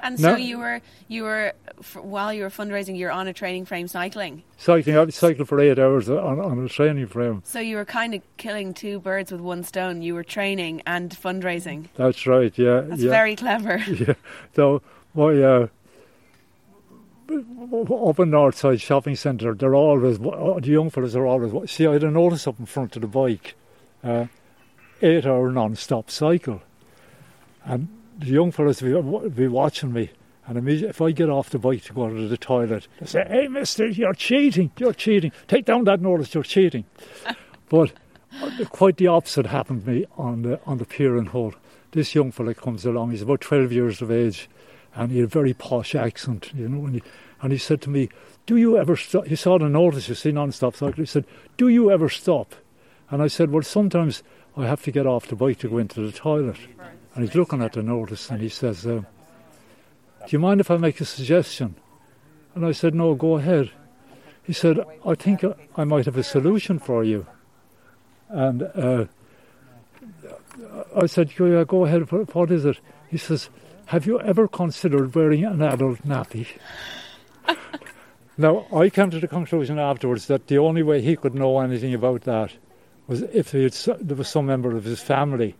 And 0.00 0.20
so 0.20 0.36
you 0.36 0.58
were 0.58 0.82
you 1.08 1.24
were 1.24 1.52
while 2.00 2.32
you 2.32 2.42
were 2.42 2.50
fundraising, 2.50 2.98
you're 2.98 3.10
on 3.10 3.26
a 3.28 3.32
training 3.32 3.64
frame 3.64 3.88
cycling. 3.88 4.42
Cycling, 4.56 4.96
I 4.96 5.08
cycled 5.08 5.48
for 5.48 5.58
eight 5.60 5.78
hours 5.78 6.08
on, 6.08 6.38
on 6.38 6.64
a 6.64 6.68
training 6.68 7.06
frame. 7.08 7.42
So 7.44 7.60
you 7.60 7.76
were 7.76 7.84
kind 7.84 8.14
of 8.14 8.22
killing 8.36 8.74
two 8.74 9.00
birds 9.00 9.32
with 9.32 9.40
one 9.40 9.64
stone. 9.64 10.02
You 10.02 10.14
were 10.14 10.22
training 10.22 10.82
and 10.86 11.10
fundraising. 11.10 11.88
That's 11.96 12.26
right. 12.26 12.56
Yeah, 12.56 12.82
that's 12.82 13.02
yeah. 13.02 13.10
very 13.10 13.36
clever. 13.36 13.78
Yeah. 13.96 14.14
So 14.54 14.82
my 15.14 15.42
uh, 15.42 15.68
up 17.28 18.20
in 18.20 18.30
Northside 18.30 18.80
Shopping 18.80 19.16
Centre, 19.16 19.54
they're 19.54 19.74
always 19.74 20.18
the 20.18 20.60
young 20.64 20.90
fellas 20.90 21.16
are 21.16 21.26
always. 21.26 21.70
See, 21.70 21.86
I 21.86 21.94
had 21.94 22.04
a 22.04 22.10
notice 22.10 22.46
up 22.46 22.58
in 22.58 22.66
front 22.66 22.96
of 22.96 23.02
the 23.02 23.08
bike, 23.08 23.54
uh, 24.04 24.26
eight 25.02 25.26
hour 25.26 25.50
non-stop 25.50 26.10
cycle, 26.10 26.62
and 27.64 27.88
the 28.18 28.26
young 28.26 28.52
fellas 28.52 28.82
will 28.82 29.28
be 29.28 29.48
watching 29.48 29.92
me. 29.92 30.10
And 30.46 30.56
immediately, 30.58 30.90
if 30.90 31.02
I 31.02 31.10
get 31.10 31.28
off 31.28 31.50
the 31.50 31.58
bike 31.58 31.82
to 31.84 31.92
go 31.92 32.08
to 32.08 32.28
the 32.28 32.36
toilet, 32.36 32.86
they 33.00 33.06
say, 33.06 33.26
"Hey, 33.28 33.48
Mister, 33.48 33.88
you're 33.88 34.14
cheating! 34.14 34.70
You're 34.78 34.92
cheating! 34.92 35.32
Take 35.48 35.64
down 35.64 35.84
that 35.84 36.00
notice! 36.00 36.32
You're 36.32 36.44
cheating!" 36.44 36.84
but 37.68 37.92
uh, 38.40 38.64
quite 38.66 38.96
the 38.96 39.08
opposite 39.08 39.46
happened 39.46 39.84
to 39.84 39.90
me 39.90 40.06
on 40.16 40.42
the 40.42 40.60
on 40.64 40.78
the 40.78 40.84
pier 40.84 41.16
in 41.16 41.26
Howth. 41.26 41.56
This 41.90 42.14
young 42.14 42.30
fella 42.30 42.54
comes 42.54 42.84
along. 42.86 43.10
He's 43.10 43.22
about 43.22 43.40
twelve 43.40 43.72
years 43.72 44.00
of 44.00 44.12
age, 44.12 44.48
and 44.96 45.12
he 45.12 45.18
had 45.18 45.26
a 45.26 45.28
very 45.28 45.54
posh 45.54 45.94
accent, 45.94 46.50
you 46.54 46.68
know. 46.68 46.86
And 46.86 46.94
he, 46.96 47.02
and 47.42 47.52
he 47.52 47.58
said 47.58 47.80
to 47.82 47.90
me, 47.90 48.08
"Do 48.46 48.56
you 48.56 48.76
ever 48.76 48.96
stop?" 48.96 49.26
He 49.26 49.36
saw 49.36 49.58
the 49.58 49.68
notice, 49.68 50.08
you 50.08 50.16
see, 50.16 50.32
non-stop 50.32 50.74
cycle. 50.74 51.02
He 51.02 51.06
said, 51.06 51.24
"Do 51.56 51.68
you 51.68 51.92
ever 51.92 52.08
stop?" 52.08 52.56
And 53.10 53.22
I 53.22 53.28
said, 53.28 53.52
"Well, 53.52 53.62
sometimes 53.62 54.24
I 54.56 54.66
have 54.66 54.82
to 54.82 54.90
get 54.90 55.06
off 55.06 55.28
the 55.28 55.36
bike 55.36 55.58
to 55.60 55.68
go 55.68 55.78
into 55.78 56.00
the 56.00 56.10
toilet." 56.10 56.58
And 57.16 57.24
he's 57.24 57.34
looking 57.34 57.62
at 57.62 57.72
the 57.72 57.82
notice 57.82 58.28
and 58.28 58.42
he 58.42 58.50
says, 58.50 58.86
uh, 58.86 59.00
Do 59.00 60.28
you 60.28 60.38
mind 60.38 60.60
if 60.60 60.70
I 60.70 60.76
make 60.76 61.00
a 61.00 61.06
suggestion? 61.06 61.74
And 62.54 62.66
I 62.66 62.72
said, 62.72 62.94
No, 62.94 63.14
go 63.14 63.38
ahead. 63.38 63.70
He 64.42 64.52
said, 64.52 64.80
I 65.04 65.14
think 65.14 65.42
I 65.78 65.84
might 65.84 66.04
have 66.04 66.18
a 66.18 66.22
solution 66.22 66.78
for 66.78 67.02
you. 67.02 67.26
And 68.28 68.64
uh, 68.64 69.06
I 70.94 71.06
said, 71.06 71.30
Yeah, 71.40 71.64
go 71.66 71.86
ahead. 71.86 72.10
What 72.12 72.50
is 72.50 72.66
it? 72.66 72.80
He 73.08 73.16
says, 73.16 73.48
Have 73.86 74.04
you 74.04 74.20
ever 74.20 74.48
considered 74.48 75.14
wearing 75.14 75.44
an 75.44 75.62
adult 75.62 76.02
nappy? 76.02 76.48
now, 78.36 78.66
I 78.74 78.90
came 78.90 79.10
to 79.10 79.20
the 79.20 79.28
conclusion 79.28 79.78
afterwards 79.78 80.26
that 80.26 80.48
the 80.48 80.58
only 80.58 80.82
way 80.82 81.00
he 81.00 81.14
could 81.14 81.36
know 81.36 81.60
anything 81.60 81.94
about 81.94 82.22
that 82.22 82.52
was 83.06 83.22
if 83.22 83.52
there 83.52 83.70
was 84.16 84.28
some 84.28 84.46
member 84.46 84.76
of 84.76 84.82
his 84.82 85.00
family 85.00 85.54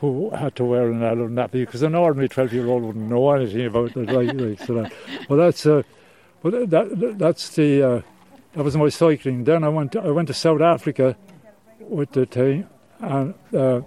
who 0.00 0.30
had 0.30 0.56
to 0.56 0.64
wear 0.64 0.90
an 0.90 1.02
adult 1.04 1.30
nappy 1.30 1.64
because 1.64 1.82
an 1.82 1.94
ordinary 1.94 2.28
12 2.28 2.52
year 2.52 2.66
old 2.66 2.82
wouldn't 2.82 3.08
know 3.08 3.30
anything 3.30 3.66
about. 3.66 3.94
Like, 3.94 4.34
like, 4.34 4.58
so 4.58 4.74
that, 4.74 4.92
well, 5.28 5.38
that's, 5.38 5.64
uh, 5.64 5.82
well, 6.42 6.66
that, 6.66 7.14
that's 7.18 7.50
the, 7.50 7.82
uh, 7.82 8.02
that 8.54 8.64
was 8.64 8.76
my 8.76 8.88
cycling. 8.88 9.44
Then 9.44 9.62
I 9.62 9.68
went 9.68 9.92
to, 9.92 10.00
I 10.00 10.10
went 10.10 10.26
to 10.26 10.34
South 10.34 10.60
Africa 10.60 11.16
with 11.78 12.10
the 12.12 12.26
thing, 12.26 12.68
and 12.98 13.34
uh, 13.54 13.82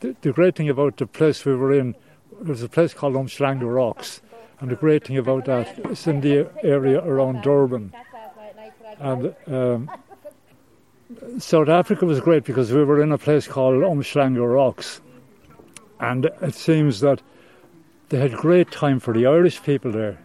the, 0.00 0.16
the, 0.20 0.32
great 0.32 0.56
thing 0.56 0.68
about 0.68 0.98
the 0.98 1.06
place 1.06 1.44
we 1.46 1.54
were 1.54 1.72
in, 1.72 1.94
there's 2.42 2.62
a 2.62 2.68
place 2.68 2.92
called 2.92 3.14
Umhlanga 3.14 3.72
Rocks, 3.72 4.20
and 4.60 4.70
the 4.70 4.76
great 4.76 5.06
thing 5.06 5.18
about 5.18 5.44
that 5.46 5.78
is 5.90 6.06
in 6.06 6.20
the 6.20 6.48
area 6.62 7.00
around 7.02 7.42
Durban. 7.42 7.92
And 8.98 9.34
um, 9.46 9.90
South 11.38 11.68
Africa 11.68 12.04
was 12.04 12.20
great 12.20 12.44
because 12.44 12.72
we 12.72 12.84
were 12.84 13.02
in 13.02 13.12
a 13.12 13.18
place 13.18 13.46
called 13.46 13.82
Umhlanga 13.82 14.54
Rocks, 14.54 15.00
and 16.00 16.26
it 16.40 16.54
seems 16.54 17.00
that 17.00 17.22
they 18.08 18.18
had 18.18 18.32
great 18.32 18.70
time 18.70 19.00
for 19.00 19.14
the 19.14 19.26
Irish 19.26 19.62
people 19.62 19.92
there. 19.92 20.18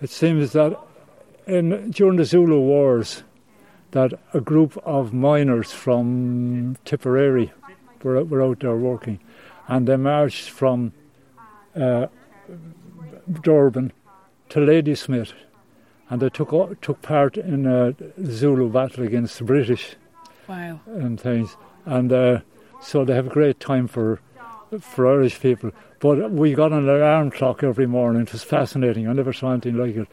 It 0.00 0.10
seems 0.10 0.52
that 0.52 0.78
in, 1.46 1.90
during 1.90 2.16
the 2.16 2.24
Zulu 2.24 2.58
Wars, 2.58 3.22
that 3.92 4.12
a 4.34 4.40
group 4.40 4.76
of 4.84 5.14
miners 5.14 5.72
from 5.72 6.76
Tipperary 6.84 7.52
were, 8.02 8.22
were 8.24 8.42
out 8.42 8.60
there 8.60 8.76
working, 8.76 9.20
and 9.68 9.86
they 9.86 9.96
marched 9.96 10.50
from 10.50 10.92
uh, 11.76 12.06
Durban 13.42 13.92
to 14.50 14.60
Ladysmith, 14.60 15.32
and 16.08 16.22
they 16.22 16.28
took 16.28 16.80
took 16.80 17.02
part 17.02 17.36
in 17.36 17.66
a 17.66 17.94
Zulu 18.24 18.68
battle 18.70 19.04
against 19.04 19.38
the 19.38 19.44
British. 19.44 19.96
Wow! 20.48 20.80
And 20.86 21.20
things, 21.20 21.56
and 21.84 22.12
uh, 22.12 22.40
so 22.80 23.04
they 23.04 23.14
have 23.14 23.26
a 23.26 23.30
great 23.30 23.60
time 23.60 23.88
for 23.88 24.20
for 24.80 25.06
Irish 25.06 25.40
people. 25.40 25.72
But 25.98 26.30
we 26.30 26.54
got 26.54 26.72
an 26.72 26.88
alarm 26.88 27.30
clock 27.30 27.62
every 27.62 27.86
morning. 27.86 28.22
It 28.22 28.32
was 28.32 28.42
fascinating. 28.42 29.08
I 29.08 29.12
never 29.12 29.32
saw 29.32 29.52
anything 29.52 29.76
like 29.76 29.96
it. 29.96 30.08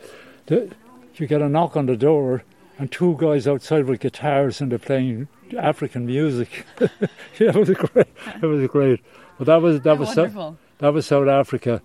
The, 0.46 0.72
you 1.16 1.28
get 1.28 1.42
a 1.42 1.50
knock 1.50 1.76
on 1.76 1.86
the 1.86 1.98
door, 1.98 2.44
and 2.78 2.92
two 2.92 3.16
guys 3.20 3.48
outside 3.48 3.86
with 3.86 4.00
guitars 4.00 4.62
and 4.62 4.72
they're 4.72 4.80
playing 4.80 5.28
African 5.58 6.06
music. 6.06 6.66
yeah, 6.80 6.88
it 7.40 7.56
was 7.56 7.70
great. 7.70 8.08
It 8.42 8.46
was 8.46 8.68
great. 8.70 9.02
But 9.38 9.46
that 9.46 9.62
was 9.62 9.82
that 9.82 9.98
was 9.98 10.14
South, 10.14 10.58
that 10.80 10.94
was 10.94 11.06
South 11.06 11.28
Africa. 11.28 11.82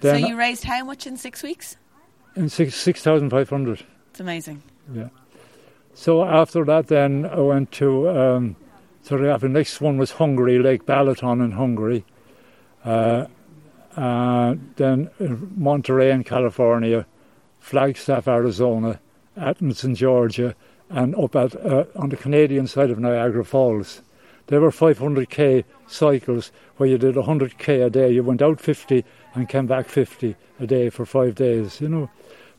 Then 0.00 0.22
so 0.22 0.28
you 0.28 0.36
raised 0.36 0.64
how 0.64 0.84
much 0.84 1.06
in 1.06 1.16
six 1.16 1.42
weeks? 1.42 1.76
In 2.36 2.48
six 2.48 2.74
six 2.74 3.02
thousand 3.02 3.30
five 3.30 3.50
hundred. 3.50 3.84
It's 4.10 4.20
amazing. 4.20 4.62
Yeah. 4.92 5.08
So 5.94 6.24
after 6.24 6.64
that, 6.64 6.86
then 6.86 7.26
I 7.26 7.40
went 7.40 7.72
to. 7.72 8.08
Um, 8.08 8.56
so 9.02 9.16
the 9.16 9.48
next 9.48 9.80
one 9.80 9.96
was 9.96 10.12
Hungary, 10.12 10.58
Lake 10.58 10.84
Balaton 10.84 11.44
in 11.44 11.52
Hungary. 11.52 12.04
Uh, 12.84 13.26
uh, 13.96 14.54
then 14.76 15.10
Monterey 15.56 16.12
in 16.12 16.22
California, 16.24 17.06
Flagstaff, 17.58 18.28
Arizona, 18.28 19.00
Atkinson, 19.36 19.94
Georgia, 19.94 20.54
and 20.90 21.14
up 21.16 21.34
at 21.34 21.56
uh, 21.56 21.84
on 21.96 22.10
the 22.10 22.16
Canadian 22.16 22.66
side 22.66 22.90
of 22.90 22.98
Niagara 22.98 23.44
Falls. 23.44 24.02
There 24.48 24.60
were 24.60 24.70
500k 24.70 25.64
cycles 25.86 26.52
where 26.76 26.88
you 26.88 26.98
did 26.98 27.14
100k 27.14 27.86
a 27.86 27.90
day. 27.90 28.10
You 28.10 28.22
went 28.22 28.42
out 28.42 28.60
50 28.60 29.04
and 29.34 29.48
came 29.48 29.66
back 29.66 29.88
50 29.88 30.36
a 30.58 30.66
day 30.66 30.90
for 30.90 31.06
five 31.06 31.34
days. 31.34 31.80
You 31.80 31.88
know, 31.88 32.10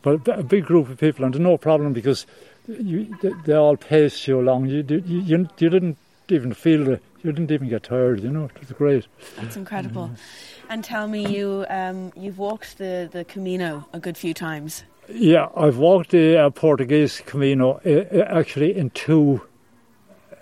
but 0.01 0.27
a 0.27 0.43
big 0.43 0.65
group 0.65 0.89
of 0.89 0.99
people, 0.99 1.25
and 1.25 1.37
no 1.39 1.57
problem 1.57 1.93
because 1.93 2.25
you, 2.67 3.17
they, 3.21 3.31
they 3.45 3.53
all 3.53 3.75
paced 3.75 4.27
you 4.27 4.39
along. 4.39 4.67
You, 4.67 4.85
you, 4.87 5.03
you, 5.05 5.49
you 5.57 5.69
didn't 5.69 5.97
even 6.29 6.53
feel 6.53 6.85
the, 6.85 7.01
you 7.23 7.31
didn't 7.31 7.51
even 7.51 7.67
get 7.69 7.83
tired, 7.83 8.21
you 8.21 8.29
know, 8.29 8.45
it 8.45 8.59
was 8.59 8.71
great. 8.71 9.07
That's 9.35 9.57
incredible. 9.57 10.05
Mm-hmm. 10.05 10.71
And 10.71 10.83
tell 10.83 11.07
me, 11.07 11.25
you, 11.25 11.65
um, 11.69 12.13
you've 12.15 12.37
walked 12.37 12.77
the, 12.77 13.09
the 13.11 13.25
Camino 13.25 13.87
a 13.93 13.99
good 13.99 14.17
few 14.17 14.33
times. 14.33 14.83
Yeah, 15.09 15.47
I've 15.55 15.77
walked 15.77 16.11
the 16.11 16.37
uh, 16.37 16.49
Portuguese 16.51 17.21
Camino 17.25 17.81
uh, 17.85 18.19
actually 18.25 18.77
in 18.77 18.91
two, 18.91 19.41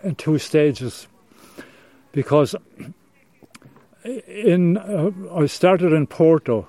in 0.03 0.15
two 0.15 0.37
stages 0.37 1.07
because 2.11 2.55
in 4.27 4.77
uh, 4.77 5.11
I 5.33 5.45
started 5.45 5.93
in 5.93 6.07
Porto 6.07 6.67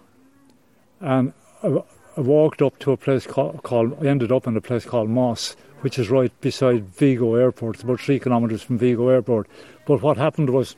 and 1.00 1.32
I, 1.62 1.82
I, 2.16 2.20
walked 2.20 2.62
up 2.62 2.78
to 2.80 2.92
a 2.92 2.96
place 2.96 3.26
called, 3.26 3.62
called 3.62 3.96
I 4.02 4.08
ended 4.08 4.32
up 4.32 4.46
in 4.46 4.56
a 4.56 4.60
place 4.60 4.84
called 4.84 5.08
Mos, 5.08 5.56
which 5.80 5.98
is 5.98 6.10
right 6.10 6.32
beside 6.40 6.88
Vigo 6.88 7.34
Airport. 7.34 7.76
It's 7.76 7.84
about 7.84 8.00
three 8.00 8.18
kilometres 8.18 8.62
from 8.62 8.78
Vigo 8.78 9.08
Airport. 9.08 9.48
But 9.86 10.02
what 10.02 10.16
happened 10.16 10.50
was, 10.50 10.74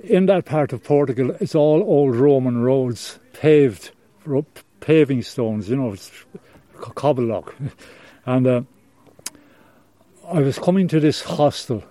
in 0.00 0.26
that 0.26 0.44
part 0.44 0.72
of 0.72 0.84
Portugal, 0.84 1.34
it's 1.40 1.54
all 1.54 1.82
old 1.82 2.14
Roman 2.16 2.62
roads, 2.62 3.18
paved, 3.32 3.92
paving 4.80 5.22
stones, 5.22 5.70
you 5.70 5.76
know, 5.76 5.92
it's 5.92 6.12
cobble 6.74 7.24
lock. 7.24 7.54
and 8.26 8.46
uh, 8.46 8.62
I 10.30 10.40
was 10.40 10.58
coming 10.58 10.88
to 10.88 11.00
this 11.00 11.22
hostel. 11.22 11.82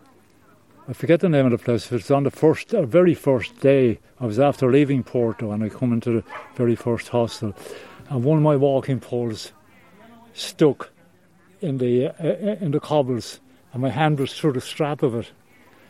I 0.90 0.94
forget 0.94 1.20
the 1.20 1.28
name 1.28 1.46
of 1.46 1.52
the 1.52 1.58
place. 1.58 1.92
It's 1.92 2.10
on 2.10 2.24
the 2.24 2.32
first, 2.32 2.74
uh, 2.74 2.84
very 2.84 3.14
first 3.14 3.60
day. 3.60 4.00
I 4.22 4.26
was 4.26 4.40
after 4.40 4.72
leaving 4.72 5.04
Porto, 5.04 5.52
and 5.52 5.62
I 5.62 5.68
come 5.68 5.92
into 5.92 6.12
the 6.12 6.24
very 6.56 6.78
first 6.78 7.10
hostel, 7.10 7.54
and 8.10 8.24
one 8.24 8.38
of 8.38 8.44
my 8.44 8.56
walking 8.56 9.02
poles 9.02 9.52
stuck 10.34 10.92
in 11.60 11.80
the 11.80 12.08
uh, 12.08 12.64
in 12.64 12.72
the 12.72 12.80
cobbles, 12.80 13.42
and 13.74 13.82
my 13.82 13.90
hand 13.90 14.18
was 14.18 14.32
through 14.32 14.54
the 14.54 14.62
strap 14.62 15.04
of 15.04 15.14
it, 15.16 15.30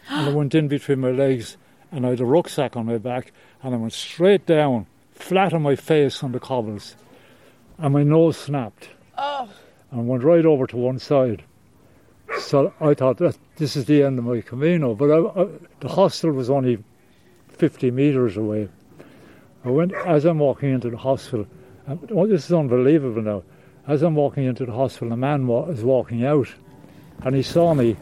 and 0.09 0.29
I 0.29 0.33
went 0.35 0.55
in 0.55 0.67
between 0.67 0.99
my 1.01 1.11
legs, 1.11 1.57
and 1.91 2.03
I 2.03 2.09
had 2.09 2.19
a 2.19 2.25
rucksack 2.25 2.75
on 2.75 2.87
my 2.87 2.97
back, 2.97 3.31
and 3.61 3.75
I 3.75 3.77
went 3.77 3.93
straight 3.93 4.47
down, 4.47 4.87
flat 5.13 5.53
on 5.53 5.61
my 5.61 5.75
face 5.75 6.23
on 6.23 6.31
the 6.31 6.39
cobbles, 6.39 6.95
and 7.77 7.93
my 7.93 8.01
nose 8.01 8.35
snapped. 8.35 8.89
Oh. 9.15 9.47
And 9.91 10.07
went 10.07 10.23
right 10.23 10.45
over 10.45 10.65
to 10.65 10.75
one 10.75 10.97
side. 10.97 11.43
So 12.39 12.73
I 12.79 12.93
thought 12.93 13.17
that 13.17 13.37
this 13.57 13.75
is 13.75 13.85
the 13.85 14.03
end 14.03 14.19
of 14.19 14.25
my 14.25 14.41
Camino. 14.41 14.95
But 14.95 15.11
I, 15.11 15.41
I, 15.41 15.47
the 15.79 15.87
hostel 15.89 16.31
was 16.31 16.49
only 16.49 16.83
50 17.49 17.91
metres 17.91 18.37
away. 18.37 18.69
I 19.65 19.69
went 19.69 19.93
as 19.93 20.25
I'm 20.25 20.39
walking 20.39 20.73
into 20.73 20.89
the 20.89 20.97
hospital. 20.97 21.47
And, 21.87 22.11
oh, 22.11 22.27
this 22.27 22.45
is 22.45 22.53
unbelievable 22.53 23.21
now. 23.21 23.43
As 23.87 24.01
I'm 24.01 24.15
walking 24.15 24.43
into 24.43 24.65
the 24.65 24.73
hospital, 24.73 25.13
a 25.13 25.17
man 25.17 25.47
was 25.47 25.81
walking 25.81 26.25
out, 26.25 26.49
and 27.23 27.35
he 27.35 27.41
saw 27.41 27.73
me, 27.73 27.95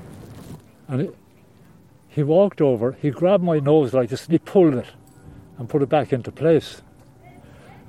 and 0.87 1.13
he 2.09 2.23
walked 2.23 2.59
over. 2.59 2.93
He 2.93 3.11
grabbed 3.11 3.43
my 3.43 3.59
nose 3.59 3.93
like 3.93 4.09
this, 4.09 4.25
and 4.25 4.31
he 4.31 4.39
pulled 4.39 4.73
it, 4.73 4.87
and 5.57 5.69
put 5.69 5.83
it 5.83 5.89
back 5.89 6.11
into 6.11 6.31
place. 6.31 6.81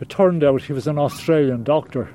It 0.01 0.11
turned 0.11 0.45
out 0.45 0.63
he 0.63 0.75
was 0.75 0.87
an 0.87 0.99
Australian 0.99 1.65
doctor, 1.65 2.15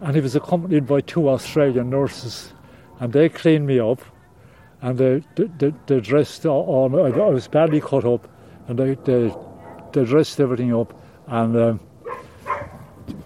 and 0.00 0.14
he 0.14 0.20
was 0.20 0.36
accompanied 0.36 0.86
by 0.86 1.00
two 1.00 1.28
Australian 1.28 1.90
nurses, 1.90 2.52
and 3.00 3.12
they 3.12 3.28
cleaned 3.28 3.66
me 3.66 3.78
up, 3.80 4.00
and 4.82 4.98
they 4.98 5.22
they, 5.36 5.72
they 5.86 6.00
dressed 6.00 6.46
all. 6.46 6.94
I 6.94 7.10
was 7.10 7.48
badly 7.48 7.80
cut 7.80 8.04
up, 8.04 8.28
and 8.66 8.78
they 8.78 8.94
they, 8.94 9.34
they 9.92 10.04
dressed 10.04 10.40
everything 10.40 10.74
up, 10.74 10.92
and. 11.26 11.56
Um, 11.56 11.80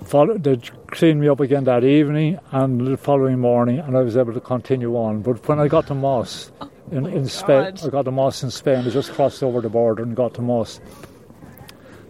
followed, 0.05 0.45
they 0.45 0.57
cleaned 0.89 1.21
me 1.21 1.29
up 1.29 1.41
again 1.41 1.65
that 1.65 1.85
evening 1.85 2.39
and 2.51 2.87
the 2.87 2.97
following 2.97 3.39
morning, 3.39 3.79
and 3.79 3.97
I 3.97 4.03
was 4.03 4.17
able 4.17 4.35
to 4.35 4.41
continue 4.41 4.95
on. 4.97 5.23
But 5.23 5.47
when 5.49 5.59
I 5.59 5.69
got 5.69 5.87
to 5.89 5.95
Mos 5.95 6.53
oh 6.61 6.71
in, 6.91 7.07
in 7.07 7.27
Spain, 7.27 7.75
I 7.83 7.89
got 7.89 8.05
to 8.05 8.11
Mos 8.11 8.43
in 8.43 8.51
Spain. 8.51 8.85
I 8.87 8.91
just 8.91 9.13
crossed 9.13 9.43
over 9.43 9.61
the 9.61 9.69
border 9.71 10.03
and 10.03 10.15
got 10.15 10.35
to 10.35 10.43
Mos. 10.43 10.81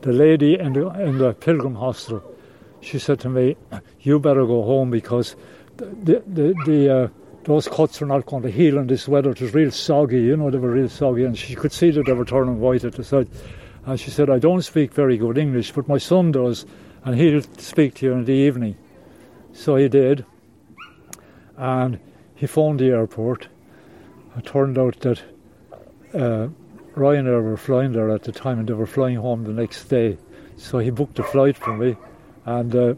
The 0.00 0.12
lady 0.12 0.58
in 0.58 0.72
the, 0.72 0.88
in 1.00 1.18
the 1.18 1.32
Pilgrim 1.34 1.76
Hostel, 1.76 2.22
she 2.80 2.98
said 2.98 3.20
to 3.20 3.28
me, 3.28 3.56
"You 4.00 4.18
better 4.18 4.46
go 4.46 4.62
home 4.62 4.90
because 4.90 5.36
the 5.76 6.22
the, 6.26 6.54
the 6.66 6.94
uh, 6.94 7.08
those 7.44 7.68
cuts 7.68 8.00
are 8.00 8.06
not 8.06 8.26
going 8.26 8.42
to 8.42 8.50
heal 8.50 8.78
in 8.78 8.86
this 8.86 9.08
weather. 9.08 9.30
It 9.30 9.40
was 9.40 9.54
real 9.54 9.70
soggy, 9.70 10.22
you 10.22 10.36
know, 10.36 10.50
they 10.50 10.58
were 10.58 10.70
real 10.70 10.88
soggy, 10.88 11.24
and 11.24 11.36
she 11.36 11.54
could 11.54 11.72
see 11.72 11.90
that 11.90 12.06
they 12.06 12.12
were 12.12 12.24
turning 12.24 12.60
white 12.60 12.84
at 12.84 12.94
the 12.94 13.04
side." 13.04 13.28
And 13.84 13.98
she 13.98 14.10
said, 14.10 14.30
"I 14.30 14.38
don't 14.38 14.62
speak 14.62 14.94
very 14.94 15.16
good 15.16 15.38
English, 15.38 15.72
but 15.72 15.88
my 15.88 15.98
son 15.98 16.32
does." 16.32 16.66
and 17.04 17.16
he'll 17.16 17.42
speak 17.58 17.94
to 17.94 18.06
you 18.06 18.12
in 18.12 18.24
the 18.24 18.32
evening. 18.32 18.76
So 19.52 19.76
he 19.76 19.88
did, 19.88 20.24
and 21.56 21.98
he 22.34 22.46
phoned 22.46 22.80
the 22.80 22.90
airport. 22.90 23.48
It 24.36 24.46
turned 24.46 24.78
out 24.78 25.00
that 25.00 25.22
uh, 26.14 26.48
Ryanair 26.94 27.42
were 27.42 27.56
flying 27.56 27.92
there 27.92 28.10
at 28.10 28.22
the 28.22 28.32
time, 28.32 28.60
and 28.60 28.68
they 28.68 28.74
were 28.74 28.86
flying 28.86 29.16
home 29.16 29.44
the 29.44 29.52
next 29.52 29.84
day. 29.84 30.16
So 30.56 30.78
he 30.78 30.90
booked 30.90 31.18
a 31.18 31.24
flight 31.24 31.56
for 31.56 31.76
me, 31.76 31.96
and 32.46 32.74
uh, 32.74 32.94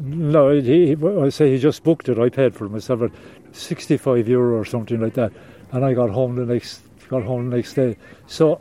no, 0.00 0.50
he, 0.50 0.96
I 1.20 1.28
say 1.28 1.50
he 1.50 1.58
just 1.58 1.82
booked 1.82 2.08
it. 2.08 2.18
I 2.20 2.28
paid 2.28 2.54
for 2.54 2.66
it 2.66 2.70
myself, 2.70 3.02
at 3.02 3.10
65 3.50 4.28
euro 4.28 4.56
or 4.56 4.64
something 4.64 5.00
like 5.00 5.14
that, 5.14 5.32
and 5.72 5.84
I 5.84 5.92
got 5.92 6.10
home 6.10 6.36
the 6.36 6.46
next 6.46 6.82
got 7.08 7.24
home 7.24 7.50
the 7.50 7.56
next 7.56 7.74
day. 7.74 7.96
So. 8.26 8.60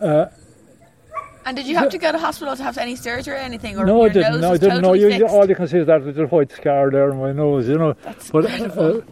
Uh, 0.00 0.26
and 1.46 1.56
did 1.56 1.66
you 1.66 1.76
have 1.76 1.90
to 1.90 1.98
go 1.98 2.10
to 2.10 2.18
hospital 2.18 2.56
to 2.56 2.62
have 2.62 2.76
any 2.78 2.96
surgery 2.96 3.34
or 3.34 3.38
anything? 3.38 3.78
Or 3.78 3.84
no, 3.84 4.04
I 4.04 4.08
didn't. 4.08 4.40
No, 4.40 4.52
I 4.52 4.56
didn't. 4.56 4.82
Totally 4.82 5.00
no, 5.00 5.08
you, 5.08 5.26
all 5.26 5.48
you 5.48 5.54
can 5.54 5.68
see 5.68 5.78
is 5.78 5.86
that 5.86 6.02
little 6.02 6.26
white 6.26 6.50
scar 6.50 6.90
there 6.90 7.12
on 7.12 7.20
my 7.20 7.32
nose. 7.32 7.68
You 7.68 7.78
know. 7.78 7.92
That's 7.92 8.30
but 8.30 8.46
uh, 8.46 9.02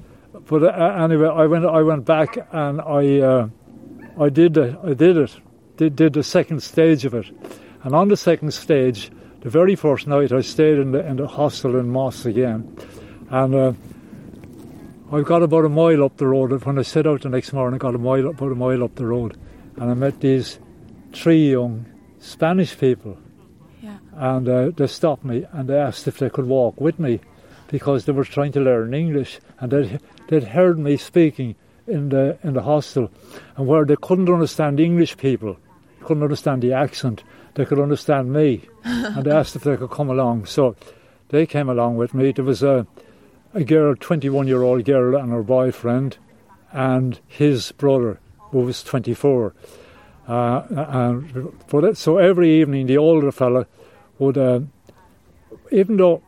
but 0.48 0.62
uh, 0.64 1.04
anyway, 1.04 1.28
I 1.28 1.46
went. 1.46 1.64
I 1.64 1.82
went 1.82 2.04
back 2.04 2.38
and 2.50 2.80
I 2.80 3.20
uh, 3.20 3.48
I 4.18 4.30
did 4.30 4.58
I 4.58 4.94
did 4.94 5.16
it. 5.16 5.36
Did 5.76 5.94
did 5.94 6.14
the 6.14 6.22
second 6.22 6.62
stage 6.62 7.04
of 7.04 7.14
it, 7.14 7.26
and 7.84 7.94
on 7.94 8.08
the 8.08 8.16
second 8.16 8.52
stage, 8.52 9.10
the 9.42 9.50
very 9.50 9.76
first 9.76 10.06
night 10.06 10.32
I 10.32 10.40
stayed 10.40 10.78
in 10.78 10.92
the 10.92 11.06
in 11.06 11.16
the 11.16 11.26
hostel 11.26 11.78
in 11.78 11.90
Mos 11.90 12.26
again, 12.26 12.76
and. 13.30 13.54
Uh, 13.54 13.72
I 15.12 15.20
got 15.20 15.42
about 15.42 15.66
a 15.66 15.68
mile 15.68 16.04
up 16.04 16.16
the 16.16 16.26
road. 16.26 16.64
When 16.64 16.78
I 16.78 16.82
set 16.82 17.06
out 17.06 17.20
the 17.20 17.28
next 17.28 17.52
morning, 17.52 17.74
I 17.74 17.78
got 17.78 17.94
a 17.94 17.98
mile 17.98 18.28
about 18.28 18.50
a 18.50 18.54
mile 18.54 18.82
up 18.82 18.94
the 18.94 19.04
road, 19.04 19.36
and 19.76 19.90
I 19.90 19.92
met 19.92 20.20
these 20.20 20.58
three 21.12 21.50
young 21.50 21.84
Spanish 22.18 22.78
people. 22.78 23.18
Yeah. 23.82 23.98
And 24.12 24.48
uh, 24.48 24.70
they 24.70 24.86
stopped 24.86 25.24
me 25.24 25.44
and 25.52 25.68
they 25.68 25.76
asked 25.76 26.08
if 26.08 26.18
they 26.18 26.30
could 26.30 26.46
walk 26.46 26.80
with 26.80 26.98
me 26.98 27.20
because 27.68 28.04
they 28.04 28.12
were 28.12 28.24
trying 28.24 28.52
to 28.52 28.60
learn 28.60 28.94
English 28.94 29.40
and 29.58 29.72
they'd, 29.72 30.00
they'd 30.28 30.44
heard 30.44 30.78
me 30.78 30.96
speaking 30.96 31.56
in 31.86 32.10
the 32.10 32.38
in 32.42 32.54
the 32.54 32.62
hostel 32.62 33.10
and 33.56 33.66
where 33.66 33.84
they 33.84 33.96
couldn't 34.00 34.28
understand 34.28 34.78
English 34.78 35.16
people, 35.16 35.56
couldn't 36.04 36.22
understand 36.22 36.62
the 36.62 36.72
accent, 36.72 37.24
they 37.54 37.64
could 37.64 37.78
understand 37.78 38.32
me 38.32 38.62
and 38.84 39.24
they 39.24 39.30
asked 39.30 39.56
if 39.56 39.64
they 39.64 39.76
could 39.76 39.90
come 39.90 40.10
along. 40.10 40.46
So 40.46 40.76
they 41.28 41.46
came 41.46 41.68
along 41.68 41.96
with 41.96 42.14
me. 42.14 42.32
There 42.32 42.44
was 42.44 42.62
a 42.62 42.86
a 43.54 43.64
girl, 43.64 43.94
21 43.94 44.46
year 44.46 44.62
old 44.62 44.84
girl, 44.84 45.16
and 45.16 45.30
her 45.30 45.42
boyfriend, 45.42 46.16
and 46.72 47.20
his 47.26 47.72
brother, 47.72 48.18
who 48.50 48.60
was 48.60 48.82
24. 48.82 49.54
Uh, 50.26 50.62
and 50.70 51.52
for 51.66 51.82
that, 51.82 51.96
so 51.96 52.18
every 52.18 52.60
evening 52.60 52.86
the 52.86 52.96
older 52.96 53.32
fella 53.32 53.66
would, 54.18 54.38
uh, 54.38 54.60
even 55.70 55.96
though 55.96 56.22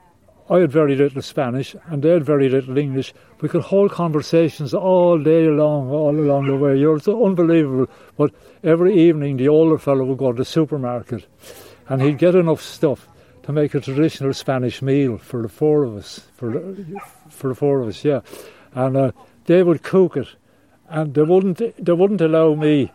I 0.51 0.59
had 0.59 0.73
very 0.73 0.97
little 0.97 1.23
Spanish 1.23 1.75
and 1.87 2.03
they 2.03 2.11
had 2.11 2.25
very 2.25 2.49
little 2.49 2.77
English, 2.77 3.15
we 3.45 3.51
could 3.51 3.61
hold 3.61 3.91
conversations 3.91 4.73
all 4.73 5.19
day 5.19 5.49
long, 5.49 5.91
all 5.91 6.19
along 6.19 6.47
the 6.47 6.57
way. 6.57 6.79
You're 6.79 6.99
so 6.99 7.27
unbelievable. 7.27 7.89
But 8.17 8.31
every 8.63 8.99
evening 8.99 9.37
the 9.37 9.49
older 9.49 9.77
fellow 9.77 10.03
would 10.07 10.17
go 10.17 10.33
to 10.33 10.39
the 10.39 10.47
supermarket 10.47 11.27
and 11.87 12.01
he'd 12.01 12.17
get 12.17 12.35
enough 12.35 12.63
stuff 12.63 13.07
to 13.43 13.53
make 13.53 13.75
a 13.75 13.81
traditional 13.81 14.33
Spanish 14.33 14.81
meal 14.81 15.19
for 15.19 15.43
the 15.43 15.51
four 15.51 15.85
of 15.85 15.95
us, 15.95 16.21
for 16.37 16.53
the, 16.53 16.99
for 17.29 17.49
the 17.49 17.55
four 17.55 17.81
of 17.83 17.89
us, 17.89 18.03
yeah. 18.03 18.21
And 18.73 18.97
uh, 18.97 19.13
they 19.45 19.63
would 19.63 19.83
cook 19.83 20.17
it, 20.17 20.29
and 20.89 21.13
they 21.13 21.21
wouldn't 21.21 21.59
they 21.59 21.93
wouldn't 21.93 22.23
allow 22.23 22.55
me 22.55 22.93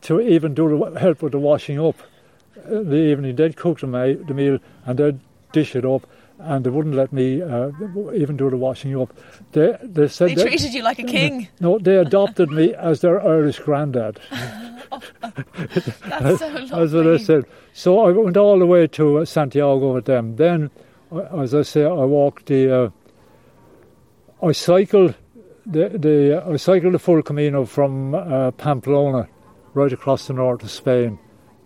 to 0.00 0.20
even 0.20 0.52
do 0.52 0.90
the 0.90 0.98
help 0.98 1.22
with 1.22 1.30
the 1.30 1.38
washing 1.38 1.78
up. 1.78 1.94
In 2.66 2.76
uh, 2.76 2.82
the 2.82 2.96
evening, 2.96 3.36
they'd 3.36 3.56
cook 3.56 3.78
the 3.78 3.86
meal 3.86 4.58
and 4.84 4.98
they'd 4.98 5.20
dish 5.52 5.76
it 5.76 5.84
up, 5.84 6.08
and 6.44 6.64
they 6.64 6.70
wouldn't 6.70 6.94
let 6.94 7.12
me 7.12 7.42
uh, 7.42 7.70
even 8.14 8.36
do 8.36 8.50
the 8.50 8.56
washing 8.56 9.00
up. 9.00 9.14
They, 9.52 9.76
they 9.82 10.08
said 10.08 10.30
they 10.30 10.42
treated 10.42 10.74
you 10.74 10.82
like 10.82 10.98
a 10.98 11.04
king. 11.04 11.48
No, 11.60 11.78
they 11.78 11.96
adopted 11.96 12.50
me 12.50 12.74
as 12.74 13.00
their 13.00 13.20
Irish 13.20 13.58
granddad. 13.60 14.20
That's 14.30 16.38
so 16.38 16.48
lovely. 16.48 16.68
That's 16.68 16.92
what 16.92 17.06
I 17.06 17.16
said. 17.16 17.44
So 17.72 18.00
I 18.00 18.12
went 18.12 18.36
all 18.36 18.58
the 18.58 18.66
way 18.66 18.86
to 18.88 19.18
uh, 19.18 19.24
Santiago 19.24 19.94
with 19.94 20.04
them. 20.04 20.36
Then, 20.36 20.70
uh, 21.10 21.40
as 21.40 21.54
I 21.54 21.62
say, 21.62 21.84
I 21.84 22.04
walked 22.04 22.46
the. 22.46 22.84
Uh, 22.84 22.90
I 24.46 24.52
cycled 24.52 25.14
the 25.64 25.88
the 25.90 26.42
I 26.46 26.56
cycled 26.56 26.94
the 26.94 26.98
full 26.98 27.22
Camino 27.22 27.64
from 27.64 28.14
uh, 28.14 28.50
Pamplona 28.52 29.28
right 29.74 29.92
across 29.92 30.26
the 30.26 30.34
north 30.34 30.62
of 30.62 30.70
Spain 30.70 31.18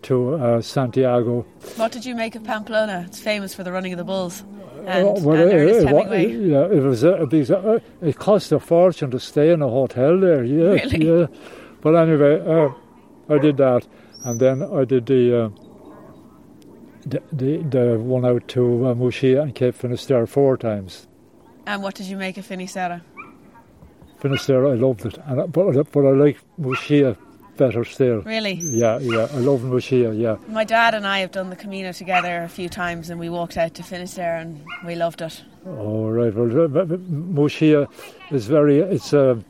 to 0.07 0.35
uh, 0.35 0.61
Santiago. 0.61 1.45
What 1.75 1.91
did 1.91 2.05
you 2.05 2.15
make 2.15 2.35
of 2.35 2.43
Pamplona? 2.43 3.03
It's 3.07 3.19
famous 3.19 3.53
for 3.53 3.63
the 3.63 3.71
running 3.71 3.91
of 3.93 3.97
the 3.97 4.05
bulls. 4.05 4.43
And, 4.85 5.05
uh, 5.05 5.21
well, 5.21 5.41
and 5.41 5.51
it. 5.51 5.83
It, 5.83 6.47
yeah, 6.47 6.65
it 6.65 6.81
was 6.81 7.03
a, 7.03 7.25
big, 7.25 7.51
uh, 7.51 7.79
it 8.01 8.17
cost 8.17 8.53
a 8.53 8.59
fortune 8.59 9.11
to 9.11 9.19
stay 9.19 9.51
in 9.51 9.61
a 9.61 9.67
hotel 9.67 10.17
there. 10.17 10.45
Yeah, 10.45 10.69
really? 10.69 11.05
yeah. 11.05 11.27
But 11.81 11.95
anyway, 11.95 12.39
uh, 12.39 12.69
I 13.33 13.37
did 13.37 13.57
that, 13.57 13.85
and 14.23 14.39
then 14.39 14.63
I 14.63 14.85
did 14.85 15.05
the. 15.05 15.45
Uh, 15.45 15.49
the, 17.05 17.23
the, 17.31 17.57
the 17.69 17.99
one 17.99 18.25
out 18.25 18.45
to 18.49 18.87
uh, 18.87 18.93
Muxía 18.93 19.41
and 19.41 19.55
Cape 19.55 19.75
Finisterre 19.75 20.27
four 20.27 20.57
times. 20.57 21.07
And 21.65 21.81
what 21.81 21.95
did 21.95 22.07
you 22.07 22.17
make 22.17 22.37
of 22.37 22.45
Finisterre? 22.45 23.01
Finisterre, 24.19 24.67
I 24.67 24.75
loved 24.75 25.05
it, 25.05 25.17
and 25.25 25.49
but 25.53 25.91
but 25.93 26.05
I 26.05 26.11
like 26.11 26.37
Muxía 26.59 27.15
better 27.57 27.83
still. 27.83 28.21
Really? 28.21 28.53
Yeah, 28.53 28.99
yeah. 28.99 29.27
I 29.31 29.39
love 29.39 29.61
Muxía, 29.61 30.17
yeah. 30.17 30.37
My 30.47 30.63
dad 30.63 30.93
and 30.93 31.05
I 31.05 31.19
have 31.19 31.31
done 31.31 31.49
the 31.49 31.55
Camino 31.55 31.91
together 31.91 32.43
a 32.43 32.49
few 32.49 32.69
times 32.69 33.09
and 33.09 33.19
we 33.19 33.29
walked 33.29 33.57
out 33.57 33.73
to 33.75 33.83
Finisterre 33.83 34.37
and 34.37 34.63
we 34.85 34.95
loved 34.95 35.21
it. 35.21 35.43
Oh, 35.65 36.09
right. 36.09 36.33
Well, 36.33 36.47
Muxía 36.47 37.87
is 38.31 38.47
very, 38.47 38.79
it's 38.79 39.13
a. 39.13 39.31
Uh, 39.31 39.41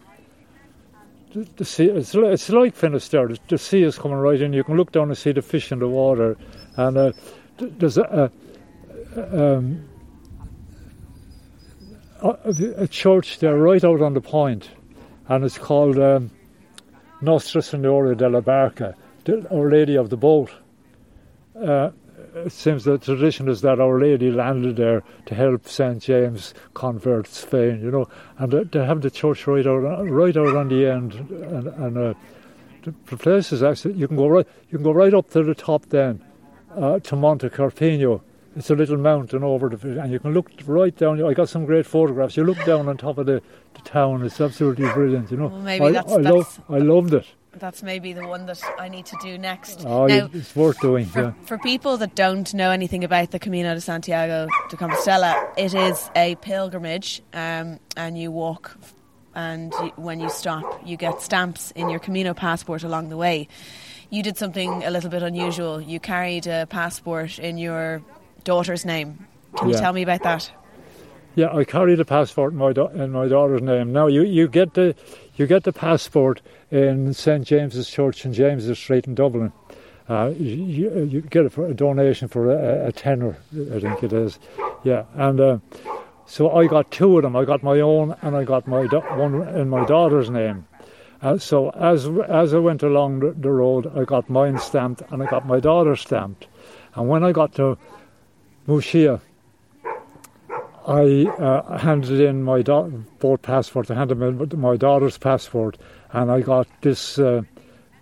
the 1.58 1.65
sea, 1.65 1.86
it's, 1.86 2.15
it's 2.15 2.50
like 2.50 2.76
Finisterre. 2.76 3.28
The, 3.28 3.39
the 3.50 3.58
sea 3.58 3.84
is 3.84 3.98
coming 3.98 4.17
right 4.17 4.41
in. 4.41 4.54
You 4.54 4.63
can 4.63 4.78
look 4.78 4.91
down 4.91 5.10
and 5.10 5.17
see 5.17 5.32
the 5.32 5.41
fish 5.41 5.72
in 5.72 5.80
the 5.80 5.88
water, 5.88 6.38
and 6.78 6.98
uh, 6.98 7.12
there's 7.58 7.98
a, 7.98 8.32
a, 9.15 9.58
um, 9.58 9.88
a, 12.22 12.88
church 12.88 13.39
there 13.39 13.58
right 13.58 13.84
out 13.84 14.02
on 14.02 14.13
the 14.13 14.22
point, 14.22 14.70
and 15.28 15.43
it's 15.43 15.58
called 15.58 16.00
um, 16.00 16.32
Nostra 17.21 17.62
Signora 17.62 18.15
della 18.15 18.41
Barca, 18.41 18.95
Our 19.51 19.69
Lady 19.69 19.95
of 19.95 20.10
the 20.10 20.17
Boat. 20.17 20.51
Uh, 21.60 21.89
it 22.36 22.51
seems 22.51 22.84
the 22.84 22.97
tradition 22.97 23.49
is 23.49 23.62
that 23.62 23.80
Our 23.80 23.99
Lady 23.99 24.32
landed 24.32 24.75
there 24.75 25.03
to 25.25 25.36
help 25.36 25.67
St 25.67 26.01
James 26.01 26.53
convert 26.73 27.27
Spain, 27.27 27.82
you 27.82 27.89
know, 27.89 28.08
and 28.38 28.51
they 28.51 28.86
have 28.86 29.01
the 29.01 29.10
church 29.10 29.47
right 29.47 29.65
out, 29.65 29.80
right 30.08 30.38
out 30.38 30.56
on 30.56 30.69
the 30.69 30.86
end, 30.86 31.13
and, 31.13 31.67
and 31.67 31.97
uh, 31.97 32.13
the 32.84 33.17
place 33.17 33.51
is 33.51 33.63
actually 33.63 33.95
you 33.95 34.08
can 34.08 34.17
go 34.17 34.27
right, 34.27 34.47
you 34.69 34.77
can 34.77 34.84
go 34.84 34.91
right 34.91 35.13
up 35.13 35.30
to 35.32 35.43
the 35.43 35.56
top 35.56 35.88
then, 35.88 36.23
uh, 36.75 36.99
to 36.99 37.15
Monte 37.15 37.49
Corpiño. 37.49 38.21
It's 38.58 38.70
a 38.70 38.76
little 38.76 38.98
mountain 38.98 39.43
over 39.43 39.70
the, 39.70 40.02
and 40.02 40.12
you 40.12 40.20
can 40.20 40.34
look 40.34 40.50
right 40.65 40.96
down. 40.96 41.24
I 41.24 41.34
got 41.34 41.50
some 41.50 41.65
great 41.65 41.86
photographs. 41.86 42.36
You 42.38 42.43
look 42.43 42.63
down 42.65 42.88
on 42.89 42.98
top 42.98 43.17
of 43.17 43.26
the, 43.26 43.41
the 43.76 43.82
town. 43.82 44.24
It's 44.26 44.41
absolutely 44.41 44.89
brilliant. 44.89 45.32
You 45.32 45.38
know, 45.38 45.48
Well, 45.48 45.60
maybe 45.62 45.86
I, 45.86 45.91
that's- 45.91 46.13
I, 46.13 46.22
that's- 46.22 46.34
love, 46.34 46.62
I 46.70 46.78
loved 46.80 47.13
it. 47.13 47.26
That's 47.54 47.82
maybe 47.82 48.13
the 48.13 48.28
one 48.28 48.46
that 48.46 48.62
I 48.78 48.88
need 48.88 49.08
to 49.08 49.17
do 49.20 49.36
next. 49.36 49.84
Oh, 49.84 50.06
now, 50.06 50.30
it's 50.32 50.56
worth 50.56 50.80
doing. 50.80 51.06
for, 51.08 51.22
Yeah. 51.22 51.32
for 51.46 51.58
people 51.58 51.98
that 51.98 52.13
don't 52.13 52.54
know 52.54 52.70
anything 52.70 53.04
about 53.04 53.32
the 53.32 53.39
Camino 53.39 53.74
de 53.74 53.82
Santiago 53.82 54.48
de 54.70 54.76
Compostela, 54.78 55.34
it 55.58 55.74
is 55.74 56.12
a 56.15 56.36
pilgrimage, 56.36 57.24
um, 57.34 57.80
and 57.96 58.15
you 58.15 58.30
walk, 58.32 58.78
and 59.34 59.74
you, 59.82 59.91
when 59.96 60.20
you 60.20 60.30
stop, 60.30 60.82
you 60.86 60.98
get 60.98 61.20
stamps 61.22 61.72
in 61.72 61.89
your 61.89 62.00
Camino 62.00 62.36
passport 62.36 62.84
along 62.84 63.10
the 63.10 63.17
way. 63.17 63.48
You 64.12 64.22
did 64.22 64.38
something 64.38 64.84
a 64.84 64.91
little 64.91 65.10
bit 65.10 65.24
unusual. 65.24 65.82
You 65.82 66.00
carried 66.00 66.46
a 66.46 66.67
passport 66.67 67.39
in 67.39 67.58
your 67.58 68.04
daughter's 68.48 68.86
name. 68.86 69.28
Can 69.58 69.70
you 69.70 69.76
tell 69.76 69.94
me 69.94 70.02
about 70.02 70.24
that? 70.24 70.50
Yeah, 71.36 71.54
I 71.54 71.66
carried 71.66 72.00
a 72.00 72.06
passport 72.06 72.54
in 72.54 72.58
my 72.58 72.74
da- 72.74 72.88
in 72.88 73.12
my 73.12 73.28
daughter's 73.28 73.62
name. 73.62 73.92
Now 73.92 74.08
you, 74.08 74.24
you 74.24 74.48
get 74.48 74.74
the 74.74 74.96
you 75.36 75.46
get 75.46 75.66
the 75.66 75.74
passport 75.74 76.42
in 76.72 77.14
St 77.14 77.46
James's 77.46 77.90
Church 77.90 78.26
in 78.26 78.34
James's 78.34 78.80
Street 78.80 79.06
in 79.06 79.16
Dublin. 79.16 79.52
Uh, 80.10 80.32
you, 80.38 81.04
you, 81.04 81.22
get 81.22 81.46
it 81.46 81.52
for 81.52 81.68
a 81.68 81.74
donation 81.74 82.30
for 82.30 82.50
a, 82.50 82.88
a 82.88 82.92
tenner, 82.94 83.38
I 83.76 83.80
think 83.82 84.04
it 84.04 84.14
is. 84.14 84.40
Yeah, 84.86 85.04
and 85.16 85.42
uh, 85.42 85.58
so 86.26 86.50
I 86.52 86.66
got 86.68 86.90
two 86.92 87.18
of 87.18 87.24
them. 87.24 87.36
I 87.36 87.44
got 87.44 87.62
my 87.62 87.82
own 87.82 88.16
and 88.22 88.34
I 88.34 88.46
got 88.46 88.66
my 88.66 88.88
da- 88.88 89.18
one 89.18 89.46
in 89.50 89.68
my 89.68 89.86
daughter's 89.86 90.30
name. 90.30 90.66
Uh, 91.22 91.38
so 91.38 91.72
as 91.72 92.08
as 92.30 92.54
I 92.54 92.60
went 92.60 92.84
along 92.84 93.20
the, 93.20 93.32
the 93.32 93.52
road, 93.52 93.92
I 93.96 94.06
got 94.06 94.30
mine 94.30 94.58
stamped 94.60 95.04
and 95.10 95.22
I 95.22 95.26
got 95.26 95.46
my 95.46 95.60
daughter 95.60 95.98
stamped. 95.98 96.48
And 96.96 97.10
when 97.10 97.24
I 97.24 97.32
got 97.34 97.54
to 97.56 97.78
Muxía, 98.67 99.21
I 100.86 101.25
uh, 101.25 101.77
handed 101.77 102.19
in 102.19 102.43
my 102.43 102.62
da- 102.62 102.89
both 103.19 103.41
passports. 103.41 103.89
I 103.89 103.95
handed 103.95 104.21
in 104.21 104.60
my 104.60 104.75
daughter's 104.75 105.17
passport, 105.17 105.77
and 106.12 106.32
I 106.32 106.41
got 106.41 106.67
this 106.82 107.17
uh, 107.17 107.43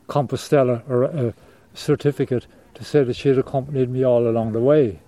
Compostela 0.07 0.87
or 0.89 1.03
a 1.03 1.33
certificate 1.73 2.47
to 2.75 2.83
say 2.83 3.03
that 3.03 3.15
she 3.15 3.29
had 3.29 3.37
accompanied 3.37 3.89
me 3.89 4.03
all 4.03 4.27
along 4.27 4.53
the 4.53 4.59
way. 4.59 4.99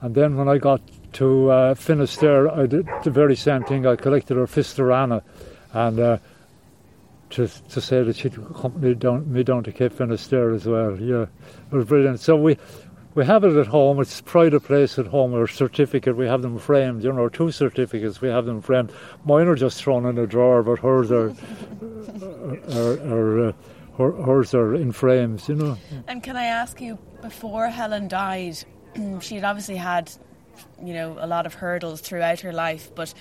And 0.00 0.14
then 0.14 0.36
when 0.36 0.48
I 0.48 0.58
got 0.58 0.80
to 1.14 1.50
uh, 1.50 1.74
Finisterre, 1.74 2.48
I 2.48 2.66
did 2.66 2.88
the 3.02 3.10
very 3.10 3.36
same 3.36 3.64
thing. 3.64 3.86
I 3.86 3.96
collected 3.96 4.36
her 4.36 4.46
Fisterrana, 4.46 5.22
and 5.72 5.98
uh, 5.98 6.18
to 7.30 7.48
to 7.48 7.80
say 7.80 8.02
that 8.02 8.16
she'd 8.16 8.36
accompanied 8.38 8.98
down, 9.00 9.32
me 9.32 9.42
down 9.42 9.64
to 9.64 9.72
Cape 9.72 9.92
Finisterre 9.92 10.52
as 10.52 10.66
well. 10.66 11.00
Yeah, 11.00 11.22
it 11.70 11.74
was 11.74 11.84
brilliant. 11.86 12.20
So 12.20 12.36
we 12.36 12.58
we 13.14 13.24
have 13.24 13.44
it 13.44 13.56
at 13.56 13.68
home. 13.68 14.00
It's 14.00 14.20
pride 14.20 14.54
of 14.54 14.64
place 14.64 14.98
at 14.98 15.06
home. 15.06 15.34
Our 15.34 15.46
certificate, 15.46 16.16
we 16.16 16.26
have 16.26 16.42
them 16.42 16.58
framed. 16.58 17.04
You 17.04 17.12
know, 17.12 17.28
two 17.28 17.50
certificates, 17.50 18.20
we 18.20 18.28
have 18.28 18.46
them 18.46 18.60
framed. 18.60 18.92
Mine 19.24 19.46
are 19.46 19.54
just 19.54 19.82
thrown 19.82 20.04
in 20.06 20.18
a 20.18 20.26
drawer, 20.26 20.62
but 20.62 20.80
hers 20.80 21.12
are, 21.12 21.34
are, 22.72 23.14
are 23.14 23.48
uh, 23.48 23.52
her, 23.98 24.12
hers 24.12 24.54
are 24.54 24.74
in 24.74 24.92
frames. 24.92 25.48
You 25.48 25.54
know. 25.54 25.78
And 26.08 26.22
can 26.22 26.36
I 26.36 26.44
ask 26.44 26.80
you, 26.80 26.98
before 27.22 27.68
Helen 27.68 28.08
died, 28.08 28.58
she 29.20 29.36
had 29.36 29.44
obviously 29.44 29.76
had, 29.76 30.10
you 30.82 30.94
know, 30.94 31.16
a 31.20 31.26
lot 31.26 31.46
of 31.46 31.54
hurdles 31.54 32.00
throughout 32.00 32.40
her 32.40 32.52
life, 32.52 32.90
but 32.94 33.14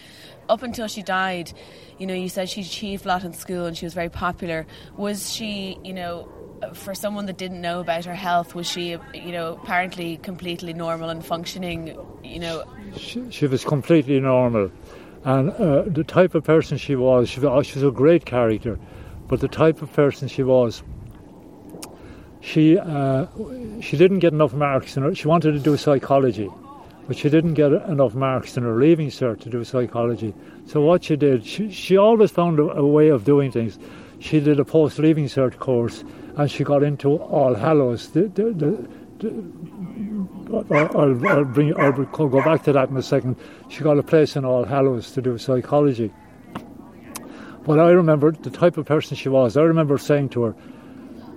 up 0.49 0.63
until 0.63 0.87
she 0.87 1.03
died, 1.03 1.53
you 1.99 2.07
know, 2.07 2.13
you 2.13 2.29
said 2.29 2.49
she 2.49 2.61
achieved 2.61 3.05
a 3.05 3.07
lot 3.07 3.23
in 3.23 3.33
school 3.33 3.65
and 3.65 3.77
she 3.77 3.85
was 3.85 3.93
very 3.93 4.09
popular. 4.09 4.65
Was 4.97 5.31
she, 5.31 5.77
you 5.83 5.93
know, 5.93 6.27
for 6.73 6.95
someone 6.95 7.25
that 7.25 7.37
didn't 7.37 7.61
know 7.61 7.79
about 7.81 8.05
her 8.05 8.15
health, 8.15 8.55
was 8.55 8.67
she, 8.69 8.97
you 9.13 9.31
know, 9.31 9.59
apparently 9.61 10.17
completely 10.17 10.73
normal 10.73 11.09
and 11.09 11.25
functioning, 11.25 11.97
you 12.23 12.39
know? 12.39 12.63
She, 12.97 13.29
she 13.31 13.47
was 13.47 13.63
completely 13.65 14.19
normal, 14.19 14.71
and 15.25 15.49
uh, 15.51 15.83
the 15.83 16.03
type 16.03 16.35
of 16.35 16.43
person 16.43 16.77
she 16.77 16.95
was, 16.95 17.29
she, 17.29 17.39
was- 17.39 17.67
she 17.67 17.75
was 17.75 17.83
a 17.83 17.91
great 17.91 18.25
character, 18.25 18.79
but 19.27 19.39
the 19.39 19.47
type 19.47 19.81
of 19.81 19.91
person 19.93 20.27
she 20.27 20.43
was, 20.43 20.83
she 22.41 22.77
uh, 22.77 23.25
she 23.81 23.95
didn't 23.97 24.19
get 24.19 24.33
enough 24.33 24.53
marks 24.53 24.97
in 24.97 25.03
her. 25.03 25.15
She 25.15 25.27
wanted 25.27 25.53
to 25.53 25.59
do 25.59 25.77
psychology, 25.77 26.49
but 27.07 27.15
she 27.17 27.29
didn't 27.29 27.53
get 27.53 27.71
enough 27.71 28.15
marks 28.15 28.57
in 28.57 28.63
her 28.63 28.75
leaving 28.75 29.07
cert 29.09 29.39
to 29.41 29.49
do 29.49 29.63
psychology. 29.63 30.33
So 30.65 30.81
what 30.81 31.05
she 31.05 31.15
did, 31.15 31.45
she, 31.45 31.71
she 31.71 31.95
always 31.97 32.31
found 32.31 32.59
a, 32.59 32.63
a 32.63 32.85
way 32.85 33.07
of 33.09 33.23
doing 33.23 33.51
things. 33.51 33.79
She 34.19 34.39
did 34.41 34.59
a 34.59 34.65
post 34.65 34.99
leaving 34.99 35.25
cert 35.25 35.57
course, 35.57 36.03
and 36.35 36.49
she 36.49 36.63
got 36.63 36.83
into 36.83 37.17
All 37.17 37.53
Hallows. 37.53 38.09
The, 38.09 38.23
the, 38.27 38.53
the, 38.53 38.87
I'll, 40.53 40.97
I'll, 40.97 41.45
bring. 41.45 41.75
I'll 41.77 41.91
go 41.91 42.41
back 42.43 42.63
to 42.63 42.73
that 42.73 42.89
in 42.89 42.97
a 42.97 43.03
second. 43.03 43.37
She 43.69 43.83
got 43.83 43.97
a 43.97 44.03
place 44.03 44.35
in 44.35 44.45
All 44.45 44.65
Hallows 44.65 45.11
to 45.11 45.21
do 45.21 45.37
psychology. 45.37 46.11
But 47.65 47.79
I 47.79 47.91
remember 47.91 48.31
the 48.31 48.49
type 48.49 48.77
of 48.77 48.85
person 48.85 49.15
she 49.15 49.29
was. 49.29 49.55
I 49.55 49.61
remember 49.61 49.97
saying 49.97 50.29
to 50.29 50.43
her, 50.43 50.55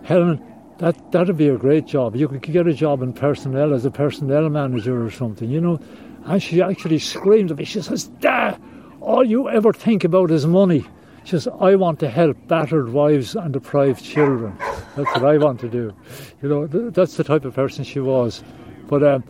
Helen, 0.02 0.42
that 0.78 1.12
that'd 1.12 1.36
be 1.36 1.48
a 1.48 1.56
great 1.56 1.86
job. 1.86 2.16
You 2.16 2.28
could 2.28 2.42
get 2.42 2.66
a 2.66 2.74
job 2.74 3.02
in 3.02 3.12
personnel 3.12 3.72
as 3.72 3.84
a 3.84 3.90
personnel 3.90 4.48
manager 4.48 5.04
or 5.04 5.10
something, 5.10 5.48
you 5.48 5.60
know. 5.60 5.80
And 6.24 6.42
she 6.42 6.60
actually 6.60 6.98
screamed 6.98 7.52
at 7.52 7.58
me. 7.58 7.64
She 7.64 7.80
says, 7.80 8.08
Dad, 8.08 8.60
all 9.00 9.24
you 9.24 9.48
ever 9.48 9.72
think 9.72 10.02
about 10.02 10.30
is 10.30 10.46
money. 10.46 10.84
She 11.26 11.32
says, 11.32 11.48
I 11.58 11.74
want 11.74 11.98
to 12.00 12.08
help 12.08 12.36
battered 12.46 12.92
wives 12.92 13.34
and 13.34 13.52
deprived 13.52 14.04
children. 14.04 14.56
That's 14.94 15.12
what 15.12 15.24
I 15.24 15.38
want 15.38 15.58
to 15.58 15.68
do. 15.68 15.92
You 16.40 16.48
know, 16.48 16.66
th- 16.68 16.92
that's 16.92 17.16
the 17.16 17.24
type 17.24 17.44
of 17.44 17.52
person 17.52 17.82
she 17.82 17.98
was. 17.98 18.44
But 18.86 19.02
um, 19.02 19.24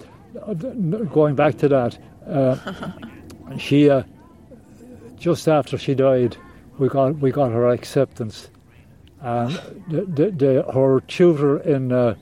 going 1.06 1.37
back 1.37 1.56
to 1.56 1.68
that, 1.68 1.98
uh, 2.28 2.92
she 3.59 3.88
uh, 3.88 4.02
just 5.16 5.48
after 5.48 5.78
she 5.78 5.94
died, 5.94 6.37
we 6.76 6.90
got 6.90 7.16
we 7.16 7.30
got 7.30 7.50
her 7.52 7.70
acceptance, 7.70 8.50
and 9.22 9.52
the, 9.88 10.02
the, 10.02 10.30
the, 10.32 10.72
her 10.74 11.00
tutor 11.00 11.61
in 11.61 11.92
uh, 11.92 12.14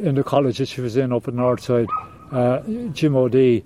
in 0.00 0.16
the 0.16 0.24
college 0.24 0.58
that 0.58 0.66
she 0.66 0.80
was 0.80 0.96
in 0.96 1.12
up 1.12 1.28
in 1.28 1.36
Northside, 1.36 1.86
uh, 2.32 2.62
Jim 2.92 3.14
O'D, 3.14 3.62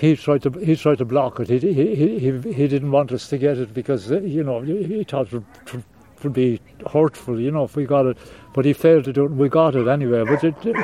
he 0.00 0.14
tried 0.16 0.42
to 0.42 0.50
he 0.68 0.76
tried 0.76 0.98
to 0.98 1.04
block 1.04 1.40
it. 1.40 1.48
He 1.48 1.58
he 1.72 1.94
he, 1.94 2.18
he- 2.18 2.52
he 2.52 2.68
didn't 2.68 2.90
want 2.92 3.12
us 3.12 3.28
to 3.30 3.38
get 3.38 3.56
it 3.58 3.72
because 3.74 4.10
uh, 4.12 4.20
you 4.20 4.42
know 4.44 4.60
he 4.62 5.04
thought 5.04 5.32
it 5.32 5.42
would, 5.72 5.84
would 6.22 6.32
be 6.32 6.60
hurtful, 6.92 7.40
you 7.40 7.50
know, 7.50 7.64
if 7.64 7.76
we 7.76 7.84
got 7.86 8.06
it. 8.06 8.18
But 8.54 8.64
he 8.64 8.72
failed 8.72 9.04
to 9.04 9.12
do 9.12 9.24
it. 9.24 9.30
and 9.30 9.38
We 9.38 9.48
got 9.48 9.74
it 9.74 9.86
anyway, 9.88 10.24
but 10.24 10.44
it 10.44 10.54
it, 10.66 10.76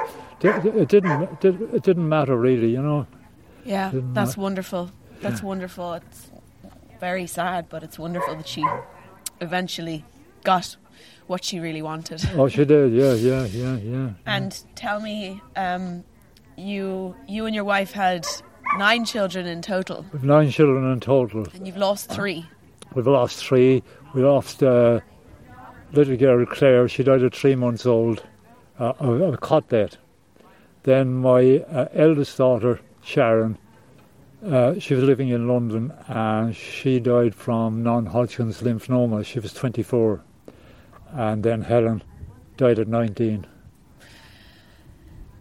it 0.82 0.88
didn't 0.88 1.44
it 1.44 1.82
didn't 1.82 2.08
matter 2.08 2.36
really, 2.36 2.70
you 2.70 2.82
know. 2.82 3.06
Yeah, 3.64 3.90
that's 4.14 4.36
I? 4.38 4.40
wonderful. 4.40 4.90
That's 5.20 5.42
wonderful. 5.42 5.94
It's 5.94 6.30
very 7.00 7.26
sad, 7.26 7.68
but 7.68 7.82
it's 7.82 7.98
wonderful 7.98 8.34
that 8.36 8.48
she 8.48 8.64
eventually 9.40 10.04
got 10.44 10.76
what 11.26 11.44
she 11.44 11.60
really 11.60 11.82
wanted. 11.82 12.22
Oh, 12.36 12.48
she 12.48 12.64
did. 12.64 12.92
Yeah, 12.92 13.14
yeah, 13.14 13.44
yeah, 13.46 13.76
yeah. 13.76 14.10
And 14.26 14.58
tell 14.74 15.00
me, 15.00 15.40
um, 15.56 16.04
you 16.56 17.14
you 17.28 17.46
and 17.46 17.54
your 17.54 17.64
wife 17.64 17.92
had 17.92 18.26
nine 18.78 19.04
children 19.04 19.46
in 19.46 19.62
total, 19.62 20.04
We've 20.12 20.24
nine 20.24 20.50
children 20.50 20.90
in 20.92 21.00
total. 21.00 21.46
and 21.54 21.66
you've 21.66 21.76
lost 21.76 22.10
three. 22.10 22.46
We've 22.94 23.06
lost 23.06 23.38
three. 23.38 23.82
We 24.14 24.22
lost 24.22 24.62
uh, 24.62 25.00
little 25.92 26.16
girl 26.16 26.44
Claire. 26.46 26.88
She 26.88 27.02
died 27.02 27.22
at 27.22 27.34
three 27.34 27.54
months 27.54 27.86
old 27.86 28.22
uh, 28.78 28.92
of, 28.98 29.20
of 29.20 29.40
cot 29.40 29.68
death. 29.68 29.96
Then 30.82 31.14
my 31.14 31.58
uh, 31.58 31.88
eldest 31.92 32.36
daughter 32.38 32.80
Sharon. 33.02 33.58
Uh, 34.44 34.78
she 34.78 34.94
was 34.94 35.04
living 35.04 35.28
in 35.28 35.46
London 35.46 35.92
and 36.08 36.54
she 36.56 36.98
died 36.98 37.32
from 37.34 37.82
non-Hodgkin's 37.84 38.60
lymphoma. 38.60 39.24
She 39.24 39.38
was 39.38 39.52
24, 39.54 40.20
and 41.12 41.44
then 41.44 41.62
Helen 41.62 42.02
died 42.56 42.80
at 42.80 42.88
19. 42.88 43.46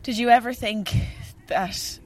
Did 0.04 0.18
you 0.20 0.30
ever 0.30 0.54
think 0.54 0.94
that? 1.48 2.00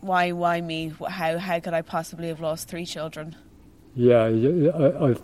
Why, 0.00 0.32
why 0.32 0.60
me? 0.60 0.92
How, 1.08 1.38
how 1.38 1.60
could 1.60 1.74
I 1.74 1.82
possibly 1.82 2.28
have 2.28 2.40
lost 2.40 2.68
three 2.68 2.86
children? 2.86 3.36
Yeah, 3.94 4.24
I, 4.24 5.10
I, 5.10 5.16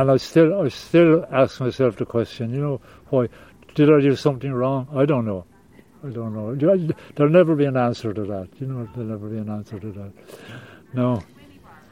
and 0.00 0.10
I 0.10 0.16
still, 0.18 0.60
I 0.60 0.68
still 0.68 1.24
ask 1.30 1.60
myself 1.60 1.96
the 1.96 2.04
question. 2.04 2.52
You 2.52 2.60
know, 2.60 2.80
why 3.08 3.28
did 3.74 3.90
I 3.92 4.00
do 4.00 4.14
something 4.16 4.52
wrong? 4.52 4.88
I 4.94 5.06
don't 5.06 5.24
know. 5.24 5.46
I 6.04 6.10
don't 6.10 6.34
know. 6.34 6.54
There'll 7.14 7.32
never 7.32 7.56
be 7.56 7.64
an 7.64 7.76
answer 7.76 8.12
to 8.12 8.22
that. 8.24 8.48
You 8.60 8.66
know, 8.66 8.88
there'll 8.94 9.08
never 9.10 9.28
be 9.28 9.38
an 9.38 9.48
answer 9.48 9.80
to 9.80 9.92
that. 9.92 10.12
No. 10.92 11.22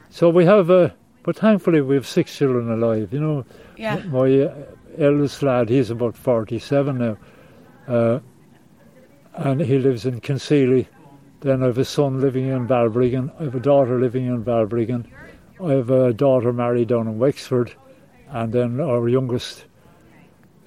So 0.09 0.29
we 0.29 0.45
have, 0.45 0.69
uh, 0.69 0.89
but 1.23 1.37
thankfully 1.37 1.81
we 1.81 1.95
have 1.95 2.07
six 2.07 2.37
children 2.37 2.71
alive. 2.71 3.11
You 3.11 3.19
know, 3.19 3.45
Yeah. 3.77 3.97
my 4.05 4.41
uh, 4.41 4.53
eldest 4.97 5.41
lad, 5.43 5.69
he's 5.69 5.89
about 5.89 6.15
forty-seven 6.15 6.97
now, 6.97 7.17
uh, 7.87 8.19
and 9.33 9.59
he 9.59 9.79
lives 9.79 10.05
in 10.05 10.21
Kinsealy. 10.21 10.87
Then 11.45 11.61
I 11.61 11.67
have 11.67 11.77
a 11.77 11.85
son 11.85 12.21
living 12.21 12.47
in 12.47 12.65
Balbriggan. 12.65 13.31
I 13.39 13.43
have 13.43 13.53
a 13.53 13.59
daughter 13.59 13.99
living 13.99 14.25
in 14.25 14.43
Balbriggan. 14.43 15.05
I 15.63 15.73
have 15.73 15.91
a 15.91 16.11
daughter 16.11 16.51
married 16.51 16.87
down 16.87 17.07
in 17.07 17.19
Wexford, 17.19 17.71
and 18.29 18.51
then 18.51 18.79
our 18.81 19.07
youngest, 19.07 19.65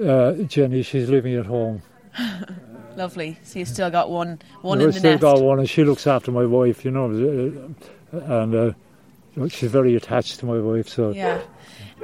uh, 0.00 0.34
Jenny, 0.34 0.84
she's 0.84 1.10
living 1.10 1.34
at 1.34 1.46
home. 1.46 1.82
Lovely. 2.96 3.40
So 3.42 3.58
you've 3.58 3.66
still 3.66 3.90
got 3.90 4.08
one, 4.08 4.40
one 4.62 4.80
in 4.80 4.86
the 4.86 4.86
next 4.86 4.86
I've 4.86 4.92
the 4.92 4.98
still 5.00 5.10
nest. 5.10 5.20
got 5.20 5.42
one, 5.42 5.58
and 5.58 5.68
she 5.68 5.82
looks 5.82 6.06
after 6.06 6.30
my 6.30 6.46
wife, 6.46 6.84
you 6.84 6.92
know, 6.92 7.74
uh, 8.12 8.18
and 8.18 8.54
uh, 8.54 9.48
she's 9.48 9.72
very 9.72 9.96
attached 9.96 10.38
to 10.38 10.46
my 10.46 10.60
wife. 10.60 10.88
So 10.88 11.10
Yeah. 11.10 11.42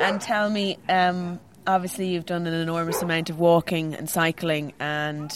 And 0.00 0.20
tell 0.20 0.50
me, 0.50 0.78
um, 0.88 1.38
obviously 1.64 2.08
you've 2.08 2.26
done 2.26 2.48
an 2.48 2.54
enormous 2.54 3.02
amount 3.02 3.30
of 3.30 3.38
walking 3.38 3.94
and 3.94 4.10
cycling, 4.10 4.72
and 4.80 5.32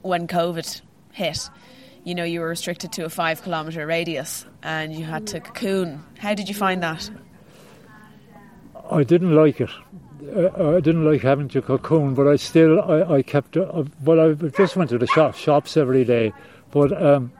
when 0.00 0.26
COVID 0.26 0.80
hit, 1.16 1.50
you 2.04 2.14
know 2.14 2.24
you 2.24 2.40
were 2.40 2.48
restricted 2.48 2.92
to 2.92 3.04
a 3.04 3.08
five 3.08 3.42
kilometre 3.42 3.84
radius, 3.86 4.44
and 4.62 4.94
you 4.94 5.04
had 5.04 5.26
to 5.28 5.40
cocoon. 5.40 6.04
How 6.18 6.34
did 6.34 6.48
you 6.48 6.54
find 6.54 6.82
that? 6.82 7.10
I 8.90 9.02
didn't 9.02 9.34
like 9.34 9.60
it. 9.60 9.70
Uh, 10.22 10.76
I 10.76 10.80
didn't 10.80 11.04
like 11.04 11.22
having 11.22 11.48
to 11.48 11.62
cocoon, 11.62 12.14
but 12.14 12.28
I 12.28 12.36
still 12.36 12.80
I, 12.80 13.16
I 13.16 13.22
kept. 13.22 13.56
Uh, 13.56 13.84
well, 14.04 14.20
I 14.20 14.34
just 14.34 14.76
went 14.76 14.90
to 14.90 14.98
the 14.98 15.06
shop, 15.06 15.34
shops 15.34 15.76
every 15.76 16.04
day, 16.04 16.32
but 16.70 16.92
um, 17.02 17.32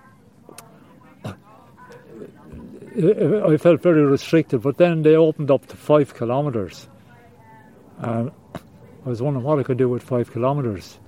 I 1.24 1.34
I 3.52 3.56
felt 3.58 3.82
very 3.82 4.04
restricted. 4.04 4.62
But 4.62 4.78
then 4.78 5.02
they 5.02 5.16
opened 5.16 5.50
up 5.50 5.66
to 5.66 5.76
five 5.76 6.14
kilometres, 6.14 6.88
and 7.98 8.30
I 9.04 9.08
was 9.08 9.20
wondering 9.22 9.44
what 9.44 9.58
I 9.58 9.62
could 9.62 9.78
do 9.78 9.88
with 9.88 10.02
five 10.02 10.32
kilometres. 10.32 10.98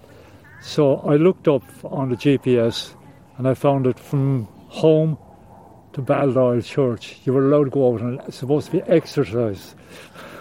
So 0.60 0.96
I 0.96 1.16
looked 1.16 1.46
up 1.46 1.62
on 1.84 2.10
the 2.10 2.16
GPS, 2.16 2.94
and 3.36 3.46
I 3.46 3.54
found 3.54 3.86
it 3.86 3.98
from 3.98 4.48
home 4.68 5.16
to 5.92 6.02
Baldoyle 6.02 6.64
Church. 6.64 7.18
You 7.24 7.32
were 7.32 7.46
allowed 7.46 7.64
to 7.64 7.70
go 7.70 7.94
out, 7.94 8.00
and 8.00 8.20
it's 8.26 8.38
supposed 8.38 8.66
to 8.66 8.72
be 8.72 8.82
exercise. 8.82 9.74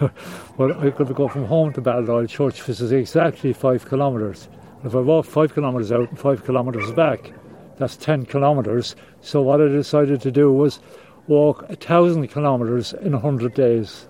well, 0.56 0.78
I 0.80 0.90
could 0.90 1.14
go 1.14 1.28
from 1.28 1.46
home 1.46 1.72
to 1.74 1.80
Baldoyle 1.80 2.28
Church, 2.28 2.66
which 2.66 2.80
is 2.80 2.92
exactly 2.92 3.52
five 3.52 3.88
kilometres. 3.88 4.48
If 4.84 4.94
I 4.94 5.00
walk 5.00 5.26
five 5.26 5.54
kilometres 5.54 5.92
out 5.92 6.08
and 6.08 6.18
five 6.18 6.44
kilometres 6.44 6.90
back, 6.92 7.32
that's 7.78 7.96
10 7.96 8.26
kilometres. 8.26 8.96
So 9.20 9.42
what 9.42 9.60
I 9.60 9.68
decided 9.68 10.20
to 10.22 10.30
do 10.30 10.52
was 10.52 10.80
walk 11.28 11.64
a 11.68 11.76
thousand 11.76 12.26
kilometres 12.28 12.92
in 12.92 13.12
100 13.12 13.54
days. 13.54 14.08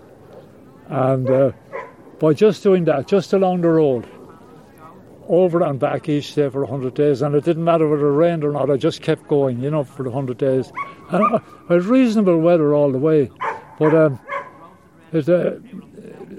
And 0.87 1.29
uh, 1.29 1.51
by 2.19 2.33
just 2.33 2.63
doing 2.63 2.85
that, 2.85 3.07
just 3.07 3.33
along 3.33 3.61
the 3.61 3.69
road, 3.69 4.07
over 5.29 5.61
and 5.61 5.79
back 5.79 6.09
each 6.09 6.33
day 6.33 6.49
for 6.49 6.61
100 6.61 6.95
days, 6.95 7.21
and 7.21 7.35
it 7.35 7.45
didn't 7.45 7.63
matter 7.63 7.87
whether 7.87 8.07
it 8.07 8.15
rained 8.15 8.43
or 8.43 8.51
not, 8.51 8.69
I 8.69 8.77
just 8.77 9.01
kept 9.01 9.27
going, 9.27 9.61
you 9.61 9.69
know, 9.69 9.83
for 9.83 10.03
the 10.03 10.09
100 10.09 10.37
days. 10.37 10.71
And 11.11 11.23
I, 11.23 11.73
had 11.73 11.83
reasonable 11.83 12.39
weather 12.39 12.73
all 12.73 12.91
the 12.91 12.97
way, 12.97 13.29
but 13.77 13.93
um, 13.93 14.19
it, 15.13 15.29
uh, 15.29 15.53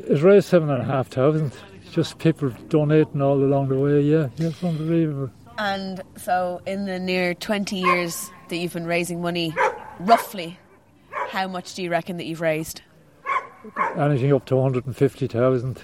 it 0.09 0.23
raised 0.23 0.49
seven 0.49 0.71
and 0.71 0.83
a 0.83 0.85
half 0.85 1.09
thousand. 1.09 1.53
Just 1.93 2.19
people 2.19 2.51
donating 2.69 3.23
all 3.23 3.35
along 3.35 3.69
the 3.69 3.79
way, 3.79 4.01
yeah, 4.01 4.29
yeah, 4.37 4.49
it's 4.49 4.63
unbelievable. 4.63 5.31
And 5.59 6.03
so, 6.17 6.61
in 6.67 6.87
the 6.87 6.99
near 6.99 7.35
20 7.35 7.77
years 7.77 8.31
that 8.49 8.57
you've 8.57 8.73
been 8.73 8.87
raising 8.87 9.21
money, 9.21 9.55
roughly, 9.99 10.59
how 11.11 11.49
much 11.49 11.75
do 11.75 11.83
you 11.83 11.91
reckon 11.91 12.17
that 12.17 12.27
you've 12.27 12.41
raised? 12.41 12.83
Anything 13.97 14.33
up 14.33 14.47
to 14.47 14.57
150,000. 14.57 15.83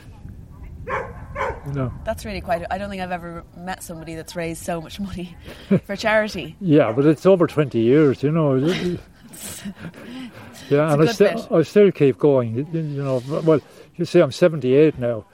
Know. 1.74 1.92
That's 2.04 2.24
really 2.24 2.40
quite. 2.40 2.64
I 2.70 2.78
don't 2.78 2.88
think 2.88 3.02
I've 3.02 3.10
ever 3.10 3.44
met 3.56 3.82
somebody 3.82 4.14
that's 4.14 4.36
raised 4.36 4.62
so 4.62 4.80
much 4.80 5.00
money 5.00 5.36
for 5.84 5.96
charity. 5.96 6.56
Yeah, 6.60 6.92
but 6.92 7.06
it's 7.06 7.26
over 7.26 7.46
20 7.46 7.78
years, 7.78 8.22
you 8.22 8.30
know. 8.30 8.54
yeah, 10.70 10.92
and 10.92 11.08
I, 11.08 11.12
bit. 11.12 11.46
I 11.50 11.62
still 11.62 11.90
keep 11.90 12.18
going, 12.18 12.54
you, 12.54 12.66
you 12.72 13.02
know. 13.02 13.22
Well, 13.42 13.60
you 13.96 14.04
see, 14.04 14.20
I'm 14.20 14.32
78 14.32 14.98
now, 14.98 15.24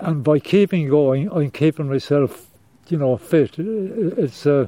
and 0.00 0.24
by 0.24 0.38
keeping 0.38 0.88
going, 0.88 1.30
I'm 1.30 1.50
keeping 1.50 1.88
myself, 1.88 2.48
you 2.88 2.96
know, 2.96 3.16
fit. 3.16 3.58
It's 3.58 4.46
uh, 4.46 4.66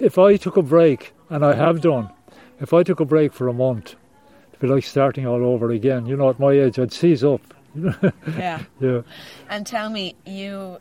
if 0.00 0.18
I 0.18 0.36
took 0.36 0.56
a 0.56 0.62
break, 0.62 1.12
and 1.30 1.44
I 1.44 1.54
have 1.54 1.80
done, 1.80 2.10
if 2.60 2.72
I 2.72 2.82
took 2.82 3.00
a 3.00 3.04
break 3.04 3.32
for 3.32 3.48
a 3.48 3.52
month, 3.52 3.94
it'd 4.50 4.60
be 4.60 4.68
like 4.68 4.84
starting 4.84 5.26
all 5.26 5.44
over 5.44 5.70
again. 5.70 6.06
You 6.06 6.16
know, 6.16 6.30
at 6.30 6.38
my 6.38 6.52
age, 6.52 6.78
I'd 6.78 6.92
seize 6.92 7.24
up. 7.24 7.40
Yeah. 8.36 8.62
Yeah. 8.80 9.02
And 9.48 9.66
tell 9.66 9.90
me, 9.90 10.14
you 10.24 10.78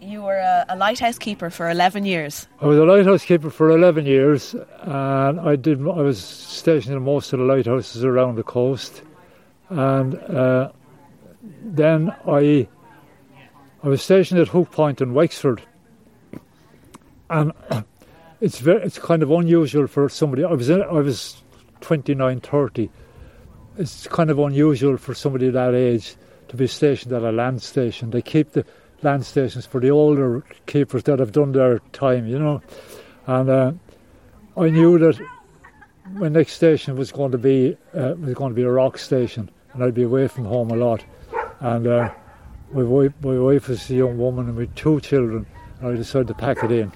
you 0.00 0.22
were 0.22 0.38
a, 0.38 0.66
a 0.68 0.76
lighthouse 0.76 1.18
keeper 1.18 1.50
for 1.50 1.70
11 1.70 2.04
years. 2.04 2.46
I 2.60 2.66
was 2.66 2.78
a 2.78 2.84
lighthouse 2.84 3.24
keeper 3.24 3.50
for 3.50 3.70
11 3.70 4.06
years, 4.06 4.54
and 4.80 5.40
I 5.40 5.56
did. 5.56 5.80
I 5.80 6.02
was 6.02 6.22
stationed 6.22 6.94
in 6.94 7.02
most 7.02 7.32
of 7.32 7.38
the 7.38 7.44
lighthouses 7.44 8.04
around 8.04 8.36
the 8.36 8.42
coast, 8.42 9.02
and 9.70 10.14
uh, 10.14 10.70
then 11.62 12.14
I 12.26 12.68
I 13.82 13.88
was 13.88 14.02
stationed 14.02 14.40
at 14.40 14.48
Hook 14.48 14.70
Point 14.70 15.00
in 15.00 15.14
Wexford, 15.14 15.62
and 17.30 17.52
it's 18.40 18.58
very 18.58 18.82
it's 18.82 18.98
kind 18.98 19.22
of 19.22 19.30
unusual 19.30 19.86
for 19.86 20.08
somebody. 20.08 20.44
I 20.44 20.52
was 20.52 20.68
in, 20.68 20.82
I 20.82 21.00
was 21.00 21.42
29, 21.80 22.40
30. 22.40 22.90
It's 23.76 24.06
kind 24.06 24.30
of 24.30 24.38
unusual 24.38 24.96
for 24.96 25.14
somebody 25.14 25.50
that 25.50 25.74
age 25.74 26.14
to 26.48 26.56
be 26.56 26.66
stationed 26.66 27.12
at 27.12 27.22
a 27.22 27.32
land 27.32 27.62
station. 27.62 28.10
They 28.10 28.22
keep 28.22 28.52
the 28.52 28.64
land 29.02 29.24
stations 29.26 29.66
for 29.66 29.80
the 29.80 29.90
older 29.90 30.42
keepers 30.66 31.04
that 31.04 31.18
have 31.18 31.32
done 31.32 31.52
their 31.52 31.78
time, 31.92 32.26
you 32.26 32.38
know. 32.38 32.62
And 33.26 33.50
uh, 33.50 33.72
I 34.56 34.70
knew 34.70 34.98
that 34.98 35.20
my 36.12 36.28
next 36.28 36.52
station 36.52 36.96
was 36.96 37.12
going 37.12 37.32
to 37.32 37.38
be 37.38 37.76
uh, 37.94 38.14
was 38.18 38.34
going 38.34 38.50
to 38.50 38.56
be 38.56 38.62
a 38.62 38.70
rock 38.70 38.98
station, 38.98 39.50
and 39.72 39.82
I'd 39.82 39.94
be 39.94 40.02
away 40.02 40.28
from 40.28 40.44
home 40.44 40.70
a 40.70 40.76
lot. 40.76 41.04
And 41.60 41.86
uh, 41.86 42.12
my 42.72 42.82
wife, 42.82 43.12
my 43.22 43.38
wife 43.38 43.68
was 43.68 43.88
a 43.90 43.94
young 43.94 44.18
woman, 44.18 44.46
and 44.46 44.56
we 44.56 44.66
had 44.66 44.76
two 44.76 45.00
children, 45.00 45.46
and 45.80 45.88
I 45.88 45.96
decided 45.96 46.28
to 46.28 46.34
pack 46.34 46.62
it 46.62 46.72
in. 46.72 46.92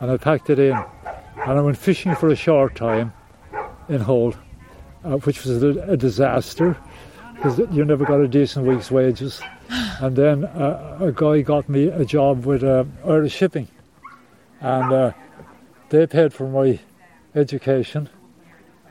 And 0.00 0.10
I 0.10 0.16
packed 0.16 0.50
it 0.50 0.58
in, 0.58 0.72
and 0.74 1.58
I 1.58 1.60
went 1.60 1.78
fishing 1.78 2.14
for 2.14 2.28
a 2.28 2.36
short 2.36 2.74
time 2.74 3.12
in 3.88 4.00
Hull, 4.00 4.34
uh, 5.04 5.16
which 5.18 5.44
was 5.44 5.62
a, 5.62 5.68
a 5.92 5.96
disaster 5.96 6.76
because 7.36 7.58
you 7.70 7.84
never 7.84 8.04
got 8.04 8.20
a 8.20 8.28
decent 8.28 8.66
week's 8.66 8.90
wages. 8.90 9.40
And 10.00 10.16
then 10.16 10.44
uh, 10.44 10.98
a 11.00 11.12
guy 11.12 11.42
got 11.42 11.68
me 11.68 11.88
a 11.88 12.04
job 12.04 12.44
with 12.44 12.64
uh, 12.64 12.84
Irish 13.06 13.34
Shipping, 13.34 13.68
and 14.60 14.92
uh, 14.92 15.12
they 15.90 16.06
paid 16.06 16.32
for 16.32 16.48
my 16.48 16.78
education. 17.34 18.08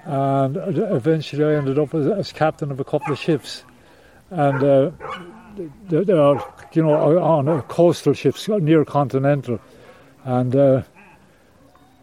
And 0.04 0.58
eventually, 0.58 1.44
I 1.44 1.58
ended 1.58 1.80
up 1.80 1.94
as, 1.96 2.08
as 2.08 2.32
captain 2.32 2.72
of 2.72 2.80
a 2.80 2.84
couple 2.84 3.14
of 3.14 3.20
ships, 3.20 3.64
and 4.30 4.64
uh, 4.64 4.92
they, 5.88 6.04
they 6.04 6.14
are, 6.14 6.54
you 6.74 6.84
know, 6.84 7.20
on 7.20 7.48
uh, 7.48 7.62
coastal 7.62 8.14
ships 8.14 8.48
near 8.48 8.86
continental, 8.86 9.60
and 10.24 10.56
uh, 10.56 10.84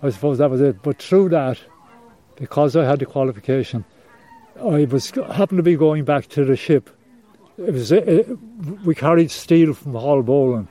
I 0.02 0.10
suppose 0.10 0.38
that 0.38 0.50
was 0.50 0.60
it. 0.60 0.82
But 0.82 1.00
through 1.00 1.28
that, 1.28 1.58
because 2.36 2.74
I 2.74 2.84
had 2.84 2.98
the 2.98 3.06
qualification, 3.06 3.84
I 4.60 4.84
was 4.84 5.10
happened 5.10 5.58
to 5.58 5.62
be 5.62 5.76
going 5.76 6.04
back 6.04 6.28
to 6.28 6.44
the 6.44 6.56
ship. 6.56 6.90
It 7.58 7.72
was 7.72 7.92
it, 7.92 8.28
we 8.84 8.94
carried 8.94 9.30
steel 9.30 9.74
from 9.74 9.92
Hall 9.92 10.22
Bowling 10.22 10.68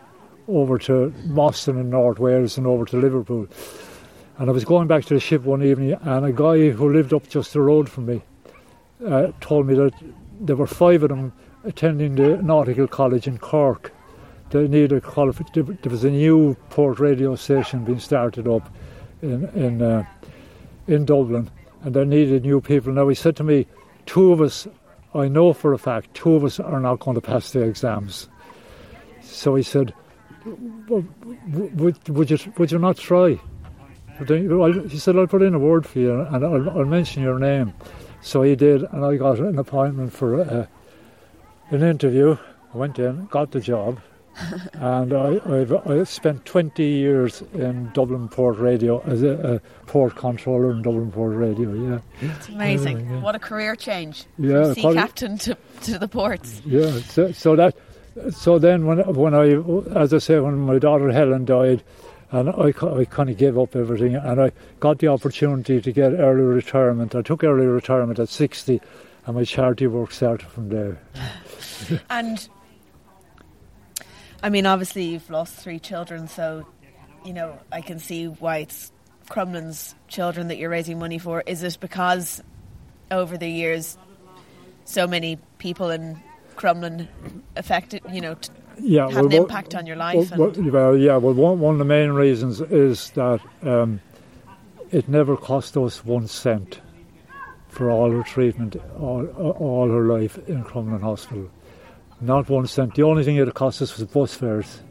over 0.48 0.78
to 0.80 1.13
Boston 1.26 1.80
in 1.80 1.89
North 1.89 2.20
Wales 2.20 2.58
and 2.58 2.67
over 2.67 2.86
to 2.86 2.98
Liverpool. 2.98 3.48
And 4.38 4.50
I 4.50 4.54
was 4.54 4.65
going 4.65 4.88
back 4.88 5.06
to 5.06 5.13
the 5.13 5.20
ship 5.20 5.44
one 5.44 5.63
evening, 5.63 5.94
and 6.02 6.26
a 6.26 6.32
guy 6.32 6.70
who 6.70 6.91
lived 6.91 7.13
up 7.13 7.30
just 7.30 7.54
the 7.54 7.62
road 7.62 7.89
from 7.89 8.08
me 8.08 8.22
uh, 9.06 9.32
told 9.39 9.67
me 9.67 9.76
that 9.76 9.94
there 10.39 10.56
were 10.56 10.67
five 10.67 11.04
of 11.04 11.10
them 11.10 11.34
attending 11.63 12.15
the 12.15 12.38
Nautical 12.38 12.88
College 12.88 13.28
in 13.28 13.38
Cork. 13.38 13.94
They 14.50 14.67
needed 14.67 14.94
a 14.94 15.02
qualification. 15.02 15.78
There 15.82 15.91
was 15.91 16.04
a 16.04 16.10
new 16.10 16.56
port 16.70 17.00
radio 17.00 17.36
station 17.36 17.86
being 17.86 18.00
started 18.00 18.48
up 18.48 18.74
in 19.22 19.46
in 19.50 19.82
uh, 19.82 20.06
in 20.88 21.06
Dublin, 21.06 21.50
and 21.84 21.94
they 21.94 22.06
needed 22.06 22.44
new 22.44 22.62
people. 22.62 22.94
Now 22.94 23.08
he 23.08 23.15
said 23.15 23.36
to 23.38 23.44
me, 23.44 23.67
two 24.06 24.32
of 24.32 24.41
us, 24.41 24.67
I 25.13 25.28
know 25.28 25.54
for 25.54 25.74
a 25.74 25.78
fact, 25.78 26.13
two 26.13 26.36
of 26.36 26.44
us 26.44 26.60
are 26.60 26.80
not 26.80 27.00
going 27.00 27.15
to 27.15 27.22
pass 27.22 27.52
the 27.52 27.62
exams. 27.62 28.30
So 29.22 29.56
he 29.56 29.63
said, 29.63 29.94
would, 30.88 32.10
would 32.10 32.32
you 32.32 32.38
would 32.58 32.72
you 32.72 32.80
not 32.80 32.98
try? 32.98 33.39
He 34.28 34.98
said, 34.98 35.15
I'll 35.15 35.28
put 35.28 35.41
in 35.41 35.56
a 35.56 35.60
word 35.60 35.86
for 35.86 36.00
you 36.00 36.22
and 36.22 36.46
I'll, 36.46 36.70
I'll 36.70 36.86
mention 36.86 37.24
your 37.24 37.39
name. 37.39 37.74
So 38.22 38.44
he 38.44 38.56
did, 38.56 38.84
and 38.84 39.04
I 39.04 39.17
got 39.17 39.39
an 39.39 39.58
appointment 39.58 40.13
for 40.13 40.41
uh, 40.41 40.67
an 41.72 41.82
interview. 41.82 42.38
I 42.74 42.78
went 42.78 43.00
in, 43.00 43.26
got 43.26 43.52
the 43.52 43.60
job, 43.60 44.00
and 44.74 45.13
I, 45.13 45.39
I've, 45.46 45.74
I 45.88 46.04
spent 46.06 46.46
20 46.46 46.84
years 46.84 47.41
in 47.54 47.91
Dublin 47.94 48.28
Port 48.30 48.58
Radio 48.58 49.02
as 49.02 49.24
a, 49.24 49.56
a 49.56 49.86
port 49.88 50.15
controller 50.15 50.72
in 50.72 50.82
Dublin 50.82 51.12
Port 51.12 51.36
Radio. 51.36 51.74
Yeah, 51.74 52.00
It's 52.22 52.48
amazing. 52.50 53.02
Yeah, 53.06 53.12
yeah. 53.15 53.20
What 53.22 53.36
a 53.36 53.39
career 53.39 53.76
change. 53.76 54.26
Yeah, 54.38 54.63
From 54.65 54.74
sea 54.76 54.82
quite- 54.82 54.96
captain 54.96 55.38
to, 55.39 55.58
to 55.84 56.00
the 56.00 56.08
ports. 56.08 56.62
yeah. 56.65 56.91
So, 57.02 57.32
so 57.32 57.56
that, 57.56 57.76
so 58.32 58.60
then 58.60 58.86
when 58.86 59.00
when 59.15 59.34
I, 59.34 59.52
as 60.00 60.13
I 60.13 60.17
say, 60.17 60.39
when 60.39 60.58
my 60.60 60.80
daughter 60.80 61.12
Helen 61.12 61.46
died, 61.46 61.84
and 62.32 62.50
I, 62.50 62.74
I 62.98 63.06
kind 63.06 63.30
of 63.30 63.38
gave 63.38 63.58
up 63.58 63.76
everything, 63.76 64.15
and 64.15 64.41
I 64.41 64.52
got 64.80 65.00
the 65.00 65.08
opportunity 65.08 65.82
to 65.82 65.91
get 65.91 66.13
early 66.13 66.44
retirement. 66.44 67.13
I 67.15 67.22
took 67.22 67.44
early 67.44 67.65
retirement 67.65 68.20
at 68.20 68.30
60, 68.30 68.80
and 69.26 69.36
my 69.36 69.44
charity 69.44 69.88
work 69.88 70.12
started 70.12 70.48
from 70.48 70.70
there. 70.70 70.98
And 72.10 72.48
I 74.44 74.50
mean, 74.50 74.66
obviously 74.66 75.06
you've 75.06 75.30
lost 75.30 75.56
three 75.56 75.80
children, 75.80 76.28
so 76.28 76.66
you 77.26 77.34
know 77.34 77.60
I 77.72 77.82
can 77.82 78.00
see 78.00 78.26
why 78.28 78.58
it's 78.58 78.92
Crumlin's 79.30 79.96
children 80.08 80.48
that 80.48 80.58
you're 80.58 80.70
raising 80.70 81.00
money 81.00 81.20
for. 81.20 81.44
Is 81.46 81.64
it 81.64 81.78
because 81.80 82.42
over 83.10 83.38
the 83.38 83.50
years 83.50 83.98
so 84.86 85.08
many 85.08 85.38
people 85.58 85.90
in 85.90 86.22
Crumlin 86.56 87.08
affected, 87.56 88.02
you 88.12 88.22
know, 88.22 88.36
t- 88.36 88.52
yeah, 88.80 89.06
had 89.06 89.16
well, 89.16 89.26
an 89.26 89.32
well, 89.32 89.42
impact 89.44 89.76
on 89.76 89.86
your 89.86 89.96
life? 89.96 90.36
Well, 90.36 90.50
and 90.50 90.72
well, 90.72 90.98
yeah, 90.98 91.18
well, 91.18 91.34
one, 91.34 91.60
one 91.60 91.76
of 91.76 91.80
the 91.80 91.86
main 91.86 92.12
reasons 92.12 92.62
is 92.62 93.12
that 93.12 93.42
um, 93.64 94.02
it 94.92 95.08
never 95.08 95.38
cost 95.38 95.78
us 95.78 96.04
one 96.04 96.28
cent 96.28 96.82
for 97.70 97.90
all 97.90 98.12
her 98.12 98.24
treatment, 98.24 98.76
all, 99.00 99.26
all 99.28 99.90
her 99.90 100.04
life 100.04 100.38
in 100.48 100.64
Crumlin 100.64 101.02
Hospital. 101.02 101.50
Not 102.22 102.50
one 102.50 102.68
cent. 102.68 102.96
The 102.96 103.04
only 103.04 103.24
thing 103.24 103.36
it 103.36 103.54
cost 103.54 103.82
us 103.82 103.98
was 103.98 104.06
bus 104.08 104.36
fares, 104.36 104.82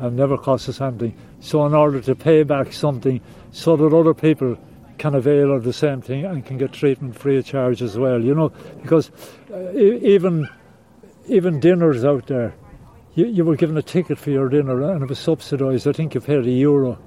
and 0.00 0.16
never 0.16 0.36
cost 0.36 0.68
us 0.68 0.80
anything. 0.80 1.16
So, 1.40 1.64
in 1.64 1.74
order 1.74 2.00
to 2.00 2.14
pay 2.14 2.42
back 2.42 2.72
something, 2.72 3.20
so 3.52 3.76
that 3.76 3.94
other 3.94 4.14
people 4.14 4.58
can 4.98 5.14
avail 5.14 5.52
of 5.52 5.64
the 5.64 5.72
same 5.72 6.00
thing 6.00 6.24
and 6.24 6.44
can 6.44 6.58
get 6.58 6.72
treatment 6.72 7.16
free 7.16 7.38
of 7.38 7.44
charge 7.46 7.82
as 7.82 7.96
well, 7.96 8.22
you 8.22 8.34
know, 8.34 8.48
because 8.82 9.10
uh, 9.52 9.72
even 9.72 10.48
even 11.28 11.60
dinners 11.60 12.04
out 12.04 12.26
there, 12.26 12.54
you, 13.14 13.26
you 13.26 13.44
were 13.44 13.56
given 13.56 13.76
a 13.76 13.82
ticket 13.82 14.18
for 14.18 14.30
your 14.30 14.48
dinner 14.48 14.90
and 14.90 15.02
it 15.02 15.08
was 15.08 15.18
subsidised. 15.18 15.86
I 15.86 15.92
think 15.92 16.14
you 16.14 16.20
paid 16.20 16.46
a 16.46 16.50
euro 16.50 16.98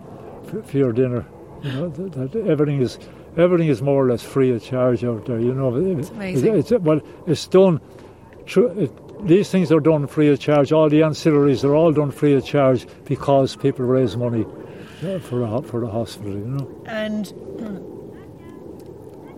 for, 0.48 0.64
for 0.64 0.78
your 0.78 0.92
dinner. 0.92 1.26
You 1.64 1.72
know, 1.74 1.90
that, 1.90 2.32
that 2.32 2.48
everything 2.48 2.82
is 2.82 2.98
everything 3.38 3.68
is 3.68 3.82
more 3.82 4.06
or 4.06 4.10
less 4.10 4.24
free 4.24 4.52
of 4.52 4.64
charge 4.64 5.04
out 5.04 5.26
there. 5.26 5.40
You 5.40 5.54
know, 5.54 5.76
It's 6.00 6.10
amazing. 6.10 6.56
It's, 6.56 6.72
well, 6.72 7.02
it's 7.28 7.48
done. 7.48 7.82
Through, 8.48 8.70
it, 8.80 8.92
these 9.24 9.50
things 9.50 9.72
are 9.72 9.80
done 9.80 10.08
free 10.08 10.30
of 10.30 10.40
charge. 10.40 10.72
All 10.72 10.90
the 10.90 11.02
ancillaries 11.02 11.64
are 11.64 11.76
all 11.76 11.92
done 11.92 12.12
free 12.12 12.34
of 12.34 12.46
charge 12.46 12.86
because 13.06 13.56
people 13.56 13.86
raise 13.86 14.16
money 14.16 14.46
for 15.22 15.44
a, 15.44 15.62
for 15.62 15.80
the 15.80 15.88
hospital. 15.88 16.34
You 16.34 16.46
know. 16.46 16.84
And 16.86 17.28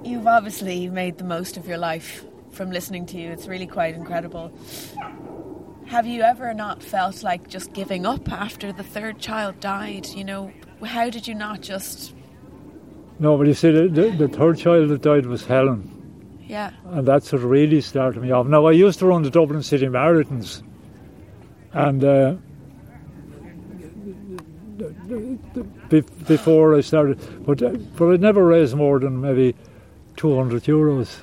you've 0.06 0.28
obviously 0.28 0.90
made 0.90 1.18
the 1.18 1.24
most 1.24 1.58
of 1.58 1.68
your 1.68 1.78
life 1.78 2.26
from 2.52 2.72
listening 2.72 3.06
to 3.08 3.18
you. 3.18 3.32
It's 3.32 3.48
really 3.48 3.68
quite 3.68 3.96
incredible. 3.96 4.52
Have 5.88 6.08
you 6.08 6.22
ever 6.22 6.54
not 6.54 6.82
felt 6.82 7.22
like 7.22 7.50
just 7.50 7.74
giving 7.74 8.06
up 8.06 8.32
after 8.32 8.72
the 8.72 8.84
third 8.84 9.20
child 9.20 9.60
died? 9.60 10.08
You 10.08 10.24
know, 10.24 10.52
how 10.84 11.10
did 11.10 11.28
you 11.28 11.36
not 11.36 11.62
just, 11.62 12.16
No, 13.20 13.38
but 13.38 13.46
you 13.48 13.54
see, 13.54 13.72
the, 13.72 13.88
the, 13.88 14.10
the 14.12 14.28
third 14.28 14.58
child 14.58 14.90
that 14.90 15.02
died 15.02 15.26
was 15.26 15.46
Helen. 15.46 16.01
Yeah, 16.52 16.72
and 16.84 17.08
that's 17.08 17.32
what 17.32 17.42
really 17.44 17.80
started 17.80 18.22
me 18.22 18.32
off. 18.32 18.46
Now 18.46 18.66
I 18.66 18.74
used 18.74 19.00
to 19.00 19.06
run 19.06 19.24
the 19.24 19.30
Dublin 19.30 19.64
City 19.64 19.88
Marathons, 19.88 20.62
and 21.72 22.04
uh, 22.04 22.36
before 26.28 26.76
I 26.76 26.82
started, 26.82 27.46
but 27.46 27.62
uh, 27.64 27.70
but 27.96 28.06
I 28.10 28.18
never 28.18 28.46
raised 28.46 28.76
more 28.76 29.00
than 29.00 29.22
maybe 29.22 29.56
two 30.18 30.36
hundred 30.36 30.64
euros. 30.64 31.22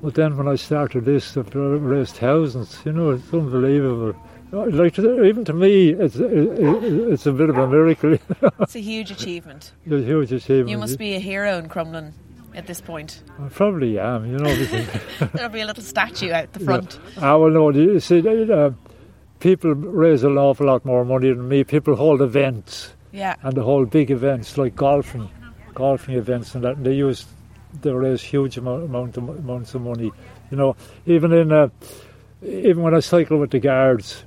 But 0.00 0.14
then 0.14 0.36
when 0.36 0.46
I 0.46 0.54
started 0.54 1.06
this, 1.06 1.36
I've 1.36 1.52
raised 1.54 2.14
thousands. 2.14 2.80
You 2.84 2.92
know, 2.92 3.10
it's 3.10 3.34
unbelievable. 3.34 4.14
Like 4.52 4.94
to- 4.94 5.24
even 5.24 5.44
to 5.46 5.52
me, 5.52 5.90
it's 5.90 6.14
it's 6.16 7.26
a 7.26 7.32
bit 7.32 7.50
of 7.50 7.58
a 7.58 7.66
miracle. 7.66 8.16
it's 8.60 8.76
a 8.76 8.80
huge 8.80 9.10
achievement. 9.10 9.72
It's 9.86 9.92
a 9.92 10.06
huge 10.06 10.30
achievement. 10.30 10.70
You 10.70 10.78
must 10.78 11.00
be 11.00 11.14
a 11.16 11.18
hero 11.18 11.58
in 11.58 11.68
Crumlin 11.68 12.12
at 12.54 12.66
this 12.66 12.80
point. 12.80 13.22
I 13.40 13.48
probably 13.48 13.98
am. 13.98 14.26
You 14.26 14.38
know. 14.38 14.54
There'll 15.34 15.48
be 15.50 15.60
a 15.60 15.66
little 15.66 15.82
statue 15.82 16.32
out 16.32 16.52
the 16.52 16.60
front. 16.60 16.98
I 17.18 17.34
well, 17.36 17.50
no, 17.50 17.70
you 17.70 18.00
see, 18.00 18.20
uh, 18.50 18.70
people 19.40 19.74
raise 19.74 20.22
an 20.24 20.36
awful 20.38 20.66
lot 20.66 20.84
more 20.84 21.04
money 21.04 21.28
than 21.30 21.48
me. 21.48 21.64
People 21.64 21.96
hold 21.96 22.22
events 22.22 22.92
Yeah. 23.12 23.36
and 23.42 23.56
they 23.56 23.60
hold 23.62 23.90
big 23.90 24.10
events 24.10 24.56
like 24.58 24.76
golfing, 24.76 25.28
golfing 25.74 26.14
events, 26.16 26.54
and 26.54 26.64
that. 26.64 26.76
And 26.76 26.86
they 26.86 26.94
use, 26.94 27.26
they 27.80 27.90
raise 27.92 28.22
huge 28.22 28.56
amount, 28.56 29.16
of, 29.16 29.28
amounts 29.28 29.74
of 29.74 29.82
money. 29.82 30.12
You 30.50 30.56
know, 30.56 30.76
even 31.06 31.32
in, 31.32 31.50
uh, 31.52 31.68
even 32.42 32.82
when 32.82 32.94
I 32.94 33.00
cycle 33.00 33.38
with 33.38 33.50
the 33.50 33.60
guards, 33.60 34.24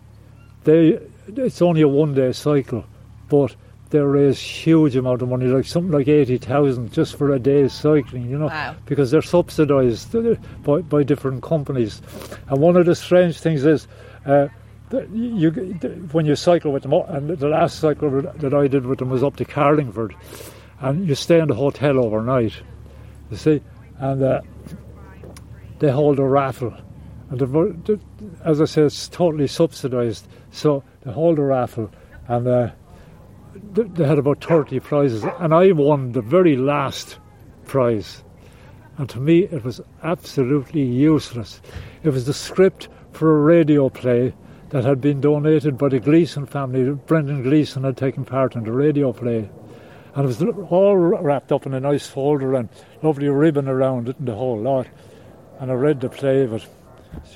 they, 0.64 1.00
it's 1.28 1.62
only 1.62 1.82
a 1.82 1.88
one-day 1.88 2.32
cycle, 2.32 2.86
but 3.30 3.56
they 3.92 4.00
raise 4.00 4.40
huge 4.40 4.96
amount 4.96 5.22
of 5.22 5.30
money, 5.30 5.46
like 5.46 5.66
something 5.66 5.92
like 5.92 6.08
eighty 6.08 6.38
thousand 6.38 6.92
just 6.92 7.16
for 7.18 7.32
a 7.34 7.40
day's 7.40 7.72
cycling. 7.74 8.30
You 8.30 8.38
know, 8.40 8.48
Wow. 8.48 8.76
because 8.86 9.12
they're 9.12 9.22
subsidised 9.22 10.16
by, 10.64 10.82
by 10.82 11.04
different 11.04 11.44
companies. 11.44 12.02
And 12.50 12.60
one 12.62 12.76
of 12.78 12.86
the 12.86 12.96
strange 12.96 13.40
things 13.40 13.64
is, 13.66 13.88
uh, 14.26 14.48
that 14.90 15.10
you, 15.10 15.50
when 16.12 16.26
you 16.26 16.36
cycle 16.36 16.72
with 16.72 16.84
them, 16.84 16.94
and 16.94 17.30
the 17.30 17.48
last 17.48 17.80
cycle 17.80 18.22
that 18.22 18.54
I 18.54 18.68
did 18.68 18.86
with 18.86 19.00
them 19.00 19.10
was 19.10 19.24
up 19.24 19.36
to 19.38 19.46
Carlingford, 19.46 20.16
and 20.80 21.08
you 21.08 21.16
stay 21.16 21.40
in 21.40 21.48
the 21.48 21.56
hotel 21.56 22.04
overnight, 22.04 22.54
you 23.32 23.38
see, 23.38 23.62
and 24.00 24.22
uh, 24.24 24.42
they 25.80 25.92
hold 25.92 26.20
a 26.20 26.24
raffle. 26.24 26.74
And 27.30 27.40
the, 27.40 28.00
as 28.44 28.62
I 28.62 28.66
say, 28.66 28.84
it's 28.84 29.08
totally 29.08 29.48
subsidised. 29.48 30.28
So 30.52 30.84
they 31.04 31.12
hold 31.12 31.40
a 31.40 31.44
raffle, 31.44 31.92
and 32.28 32.48
uh, 32.48 32.72
they 33.76 34.08
had 34.08 34.18
about 34.18 34.44
30 34.44 34.80
prizes, 34.80 35.24
and 35.40 35.54
I 35.54 35.72
won 35.72 36.14
the 36.14 36.22
very 36.22 36.56
last 36.56 37.20
prize. 37.66 38.24
And 38.98 39.10
to 39.10 39.20
me, 39.20 39.44
it 39.44 39.64
was 39.64 39.82
absolutely 40.04 40.84
useless. 40.84 41.62
It 42.04 42.10
was 42.10 42.26
the 42.26 42.34
script 42.34 42.88
for 43.12 43.36
a 43.36 43.42
radio 43.42 43.90
play 43.90 44.34
that 44.70 44.86
had 44.86 45.02
been 45.02 45.22
donated 45.22 45.78
by 45.78 45.90
the 45.90 46.00
Gleeson 46.00 46.46
family. 46.46 46.92
Brendan 46.94 47.44
Gleeson 47.44 47.84
had 47.84 47.98
taken 47.98 48.26
part 48.26 48.56
in 48.56 48.64
the 48.64 48.72
radio 48.72 49.12
play. 49.12 49.50
And 50.16 50.24
it 50.24 50.28
was 50.28 50.42
all 50.70 50.96
wrapped 50.96 51.52
up 51.52 51.66
in 51.66 51.74
a 51.74 51.80
nice 51.80 52.08
folder 52.08 52.56
and 52.56 52.70
lovely 53.04 53.28
ribbon 53.28 53.68
around 53.68 54.08
it 54.08 54.18
and 54.18 54.28
the 54.28 54.36
whole 54.36 54.60
lot. 54.60 54.88
And 55.60 55.70
I 55.70 55.74
read 55.74 56.00
the 56.00 56.10
play, 56.10 56.46
but 56.46 56.66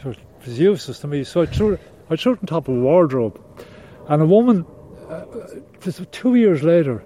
it 0.06 0.18
was 0.46 0.60
useless 0.60 1.00
to 1.00 1.08
me. 1.08 1.26
So 1.26 1.42
I 1.42 1.46
threw, 1.46 1.78
I 2.10 2.16
threw 2.16 2.34
it 2.34 2.40
on 2.40 2.46
top 2.46 2.70
of 2.70 2.76
a 2.76 2.80
wardrobe. 2.80 3.40
And 4.08 4.22
a 4.22 4.26
woman, 4.26 4.66
uh, 5.10 5.26
just 5.82 6.12
two 6.12 6.36
years 6.36 6.64
later, 6.64 7.04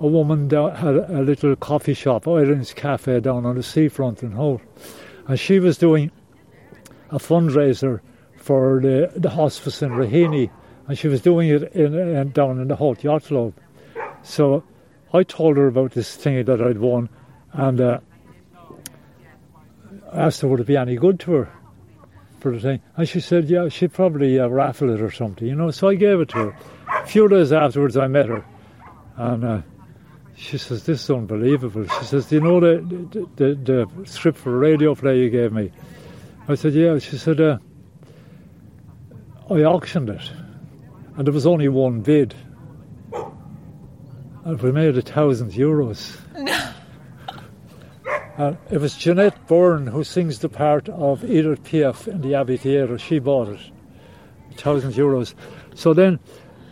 a 0.00 0.06
woman 0.06 0.48
down, 0.48 0.74
had 0.74 0.96
a 0.96 1.22
little 1.22 1.54
coffee 1.56 1.94
shop, 1.94 2.26
Ireland's 2.26 2.72
Cafe, 2.72 3.20
down 3.20 3.46
on 3.46 3.56
the 3.56 3.62
seafront 3.62 4.22
in 4.22 4.32
Howth. 4.32 4.62
And 5.28 5.38
she 5.38 5.60
was 5.60 5.78
doing 5.78 6.10
a 7.10 7.18
fundraiser 7.18 8.00
for 8.36 8.80
the, 8.82 9.12
the 9.16 9.30
hospice 9.30 9.82
in 9.82 9.90
Raheny. 9.90 10.50
And 10.88 10.98
she 10.98 11.08
was 11.08 11.22
doing 11.22 11.48
it 11.48 11.72
in, 11.74 11.94
in, 11.94 12.30
down 12.32 12.60
in 12.60 12.68
the 12.68 12.76
Howth 12.76 13.04
Yacht 13.04 13.24
Club. 13.24 13.54
So 14.22 14.64
I 15.12 15.22
told 15.22 15.56
her 15.56 15.68
about 15.68 15.92
this 15.92 16.16
thing 16.16 16.44
that 16.44 16.60
I'd 16.60 16.78
won 16.78 17.08
and 17.52 17.80
uh, 17.80 18.00
asked 20.12 20.40
her 20.40 20.48
would 20.48 20.60
it 20.60 20.66
be 20.66 20.76
any 20.76 20.96
good 20.96 21.20
to 21.20 21.32
her 21.32 21.52
And 22.44 23.08
she 23.08 23.20
said, 23.20 23.48
yeah, 23.48 23.68
she'd 23.68 23.92
probably 23.92 24.38
uh, 24.38 24.48
raffle 24.48 24.90
it 24.90 25.00
or 25.00 25.10
something, 25.10 25.46
you 25.46 25.54
know. 25.54 25.70
So 25.70 25.88
I 25.88 25.94
gave 25.94 26.20
it 26.20 26.28
to 26.30 26.36
her. 26.36 26.56
A 26.88 27.06
few 27.06 27.28
days 27.28 27.52
afterwards, 27.52 27.96
I 27.96 28.06
met 28.06 28.26
her. 28.26 28.44
And 29.16 29.44
uh, 29.44 29.62
she 30.36 30.58
says, 30.58 30.84
this 30.84 31.02
is 31.02 31.10
unbelievable. 31.10 31.86
She 31.86 32.04
says, 32.04 32.26
do 32.26 32.36
you 32.36 32.40
know 32.42 32.60
the, 32.60 33.28
the, 33.36 33.54
the, 33.54 33.86
the 33.94 34.06
script 34.06 34.38
for 34.38 34.54
a 34.54 34.58
radio 34.58 34.94
play 34.94 35.20
you 35.20 35.30
gave 35.30 35.52
me? 35.52 35.72
I 36.46 36.54
said, 36.54 36.74
yeah. 36.74 36.98
She 36.98 37.16
said, 37.16 37.40
uh, 37.40 37.58
I 39.48 39.62
auctioned 39.62 40.10
it. 40.10 40.30
And 41.16 41.26
there 41.26 41.32
was 41.32 41.46
only 41.46 41.68
one 41.68 42.00
bid. 42.00 42.34
And 44.44 44.60
we 44.60 44.72
made 44.72 44.98
a 44.98 45.02
thousand 45.02 45.52
euros. 45.52 46.18
And 48.36 48.56
it 48.70 48.78
was 48.78 48.96
Jeanette 48.96 49.46
Byrne 49.46 49.86
who 49.86 50.02
sings 50.02 50.40
the 50.40 50.48
part 50.48 50.88
of 50.88 51.24
Edith 51.24 51.62
Piaf 51.62 52.08
in 52.08 52.20
the 52.20 52.34
Abbey 52.34 52.56
Theatre. 52.56 52.98
She 52.98 53.18
bought 53.18 53.48
it, 53.48 53.60
a 54.50 54.54
thousand 54.54 54.92
euros. 54.92 55.34
So 55.74 55.94
then 55.94 56.18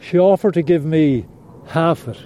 she 0.01 0.19
offered 0.19 0.55
to 0.55 0.63
give 0.63 0.85
me 0.85 1.27
half 1.67 2.09
it 2.09 2.19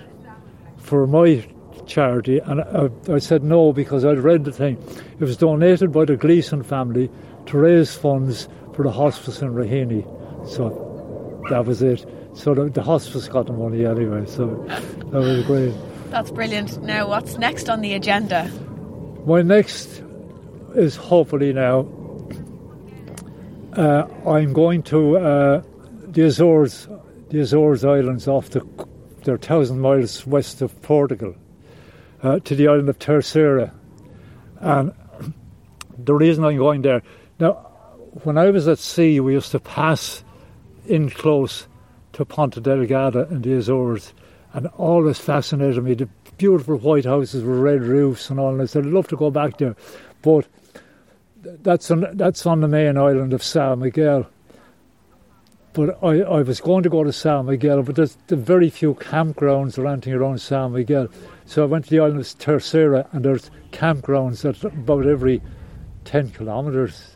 for 0.78 1.06
my 1.06 1.46
charity, 1.86 2.38
and 2.38 2.62
I, 2.62 2.90
I 3.12 3.18
said 3.18 3.44
no 3.44 3.72
because 3.72 4.04
I'd 4.04 4.18
read 4.18 4.44
the 4.44 4.52
thing. 4.52 4.82
It 5.18 5.24
was 5.24 5.36
donated 5.36 5.92
by 5.92 6.04
the 6.04 6.16
Gleeson 6.16 6.62
family 6.62 7.10
to 7.46 7.58
raise 7.58 7.94
funds 7.94 8.48
for 8.74 8.82
the 8.82 8.90
hospice 8.90 9.42
in 9.42 9.50
Raheny. 9.50 10.04
So 10.48 11.42
that 11.50 11.64
was 11.66 11.82
it. 11.82 12.04
So 12.34 12.54
the, 12.54 12.68
the 12.68 12.82
hospice 12.82 13.28
got 13.28 13.46
the 13.46 13.52
money 13.52 13.84
anyway. 13.84 14.26
So 14.26 14.46
that 14.66 15.12
was 15.12 15.44
great. 15.44 15.74
That's 16.10 16.30
brilliant. 16.30 16.82
Now, 16.82 17.08
what's 17.08 17.36
next 17.36 17.68
on 17.68 17.80
the 17.80 17.94
agenda? 17.94 18.50
My 19.26 19.42
next 19.42 20.04
is 20.76 20.94
hopefully 20.94 21.52
now. 21.52 21.88
Uh, 23.72 24.06
I'm 24.24 24.52
going 24.52 24.84
to 24.84 25.18
uh, 25.18 25.62
the 26.06 26.22
Azores, 26.22 26.86
the 27.30 27.40
Azores 27.40 27.84
Islands, 27.84 28.28
off 28.28 28.50
the 28.50 28.64
they're 29.24 29.36
thousand 29.36 29.80
miles 29.80 30.24
west 30.28 30.62
of 30.62 30.80
Portugal, 30.82 31.34
uh, 32.22 32.38
to 32.38 32.54
the 32.54 32.68
island 32.68 32.88
of 32.88 33.00
Terceira, 33.00 33.74
and 34.60 34.92
the 35.98 36.14
reason 36.14 36.44
I'm 36.44 36.58
going 36.58 36.82
there 36.82 37.02
now, 37.40 37.54
when 38.22 38.38
I 38.38 38.50
was 38.50 38.68
at 38.68 38.78
sea, 38.78 39.18
we 39.18 39.32
used 39.32 39.50
to 39.50 39.58
pass 39.58 40.22
in 40.86 41.10
close 41.10 41.66
to 42.12 42.24
Ponta 42.24 42.60
Delgada 42.60 43.28
in 43.32 43.42
the 43.42 43.54
Azores, 43.54 44.14
and 44.52 44.68
always 44.68 45.18
fascinated 45.18 45.82
me. 45.82 45.94
The 45.94 46.08
beautiful 46.36 46.76
white 46.76 47.04
houses 47.04 47.44
with 47.44 47.58
red 47.58 47.82
roofs 47.82 48.30
and 48.30 48.38
all. 48.38 48.52
And 48.52 48.62
I 48.62 48.66
said, 48.66 48.84
I'd 48.84 48.92
love 48.92 49.08
to 49.08 49.16
go 49.16 49.30
back 49.30 49.58
there, 49.58 49.76
but 50.22 50.46
that's 51.42 51.90
on 51.90 52.06
that's 52.14 52.46
on 52.46 52.60
the 52.60 52.68
main 52.68 52.96
island 52.96 53.32
of 53.32 53.42
San 53.42 53.80
Miguel. 53.80 54.28
But 55.72 56.02
I, 56.02 56.22
I 56.22 56.42
was 56.42 56.60
going 56.60 56.82
to 56.84 56.88
go 56.88 57.04
to 57.04 57.12
San 57.12 57.46
Miguel, 57.46 57.82
but 57.82 57.96
there's 57.96 58.16
the 58.28 58.36
very 58.36 58.70
few 58.70 58.94
campgrounds 58.94 59.78
or 59.78 59.86
anything 59.86 60.14
around 60.14 60.40
San 60.40 60.72
Miguel. 60.72 61.08
So 61.44 61.62
I 61.62 61.66
went 61.66 61.84
to 61.84 61.90
the 61.90 62.00
island 62.00 62.20
of 62.20 62.38
Terceira, 62.38 63.06
and 63.12 63.24
there's 63.24 63.50
campgrounds 63.72 64.48
at 64.48 64.64
about 64.64 65.06
every 65.06 65.42
10 66.06 66.30
kilometres 66.30 67.12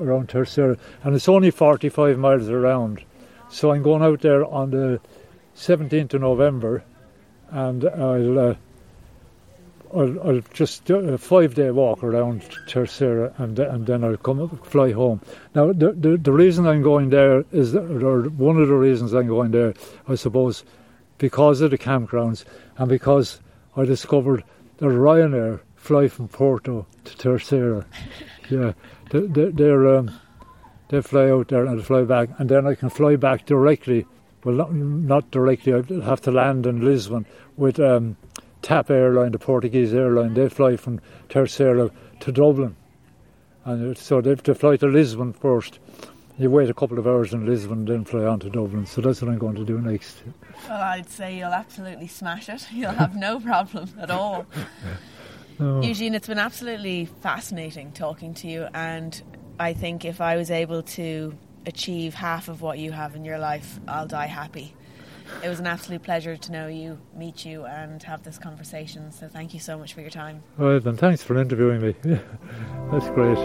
around 0.00 0.28
Terceira, 0.28 0.76
and 1.04 1.14
it's 1.14 1.28
only 1.28 1.52
45 1.52 2.18
miles 2.18 2.48
around. 2.48 3.04
So 3.48 3.72
I'm 3.72 3.82
going 3.82 4.02
out 4.02 4.22
there 4.22 4.44
on 4.44 4.70
the 4.70 5.00
17th 5.56 6.14
of 6.14 6.22
November, 6.22 6.82
and 7.50 7.84
I'll, 7.84 8.38
uh, 8.38 8.54
I'll, 9.94 10.28
I'll, 10.28 10.40
just 10.52 10.84
do 10.84 10.98
a 10.98 11.18
five 11.18 11.54
day 11.54 11.70
walk 11.70 12.02
around 12.02 12.42
Terceira, 12.66 13.32
and, 13.38 13.58
and 13.58 13.86
then 13.86 14.04
I'll 14.04 14.16
come 14.16 14.40
up, 14.40 14.66
fly 14.66 14.92
home. 14.92 15.20
Now, 15.54 15.72
the, 15.72 15.92
the, 15.92 16.16
the 16.16 16.32
reason 16.32 16.66
I'm 16.66 16.82
going 16.82 17.10
there 17.10 17.44
is, 17.52 17.72
that, 17.72 17.84
or 18.02 18.22
one 18.30 18.56
of 18.56 18.68
the 18.68 18.74
reasons 18.74 19.12
I'm 19.12 19.28
going 19.28 19.50
there, 19.50 19.74
I 20.08 20.14
suppose, 20.14 20.64
because 21.18 21.60
of 21.60 21.70
the 21.70 21.78
campgrounds, 21.78 22.44
and 22.78 22.88
because 22.88 23.40
I 23.76 23.84
discovered 23.84 24.44
that 24.78 24.86
Ryanair 24.86 25.60
fly 25.76 26.08
from 26.08 26.28
Porto 26.28 26.86
to 27.04 27.16
Terceira. 27.16 27.84
yeah, 28.50 28.72
they, 29.10 29.20
they, 29.20 29.50
they're 29.50 29.96
um, 29.96 30.10
they 30.88 31.00
fly 31.00 31.30
out 31.30 31.48
there 31.48 31.66
and 31.66 31.84
fly 31.84 32.02
back, 32.02 32.30
and 32.38 32.48
then 32.48 32.66
I 32.66 32.74
can 32.74 32.90
fly 32.90 33.16
back 33.16 33.46
directly. 33.46 34.06
Well, 34.44 34.54
not, 34.54 34.74
not 34.74 35.30
directly. 35.30 35.74
I'd 35.74 35.90
have 35.90 36.20
to 36.22 36.30
land 36.30 36.66
in 36.66 36.82
Lisbon 36.82 37.26
with 37.56 37.78
um, 37.78 38.16
TAP 38.62 38.90
airline, 38.90 39.32
the 39.32 39.38
Portuguese 39.38 39.92
airline. 39.92 40.34
They 40.34 40.48
fly 40.48 40.76
from 40.76 41.00
Terceira 41.28 41.90
to 42.20 42.32
Dublin, 42.32 42.76
and 43.64 43.96
so 43.98 44.20
they 44.20 44.30
have 44.30 44.42
to 44.44 44.54
fly 44.54 44.76
to 44.76 44.86
Lisbon 44.86 45.32
first. 45.32 45.78
You 46.38 46.50
wait 46.50 46.70
a 46.70 46.74
couple 46.74 46.98
of 46.98 47.06
hours 47.06 47.34
in 47.34 47.44
Lisbon, 47.44 47.84
then 47.84 48.06
fly 48.06 48.24
on 48.24 48.40
to 48.40 48.48
Dublin. 48.48 48.86
So 48.86 49.02
that's 49.02 49.20
what 49.20 49.30
I'm 49.30 49.36
going 49.38 49.56
to 49.56 49.64
do 49.64 49.78
next. 49.78 50.22
Well, 50.66 50.80
I'd 50.80 51.10
say 51.10 51.36
you'll 51.36 51.52
absolutely 51.52 52.06
smash 52.06 52.48
it. 52.48 52.66
You'll 52.72 52.92
have 52.92 53.14
no 53.14 53.40
problem 53.40 53.90
at 54.00 54.10
all. 54.10 54.46
Oh. 55.62 55.82
Eugene, 55.82 56.14
it's 56.14 56.26
been 56.26 56.38
absolutely 56.38 57.04
fascinating 57.04 57.92
talking 57.92 58.32
to 58.32 58.48
you, 58.48 58.66
and 58.72 59.22
I 59.58 59.74
think 59.74 60.06
if 60.06 60.22
I 60.22 60.36
was 60.36 60.50
able 60.50 60.82
to 60.82 61.36
achieve 61.66 62.14
half 62.14 62.48
of 62.48 62.62
what 62.62 62.78
you 62.78 62.92
have 62.92 63.14
in 63.14 63.24
your 63.24 63.38
life, 63.38 63.78
I'll 63.86 64.06
die 64.06 64.26
happy. 64.26 64.74
It 65.42 65.48
was 65.48 65.60
an 65.60 65.66
absolute 65.66 66.02
pleasure 66.02 66.36
to 66.36 66.52
know 66.52 66.66
you, 66.66 66.98
meet 67.14 67.44
you, 67.44 67.64
and 67.64 68.02
have 68.02 68.22
this 68.24 68.38
conversation. 68.38 69.12
So 69.12 69.28
thank 69.28 69.54
you 69.54 69.60
so 69.60 69.78
much 69.78 69.94
for 69.94 70.00
your 70.00 70.10
time. 70.10 70.42
Right, 70.58 70.82
then 70.82 70.96
thanks 70.96 71.22
for 71.22 71.38
interviewing 71.38 71.80
me. 71.80 71.94
That's 72.90 73.08
great. 73.10 73.38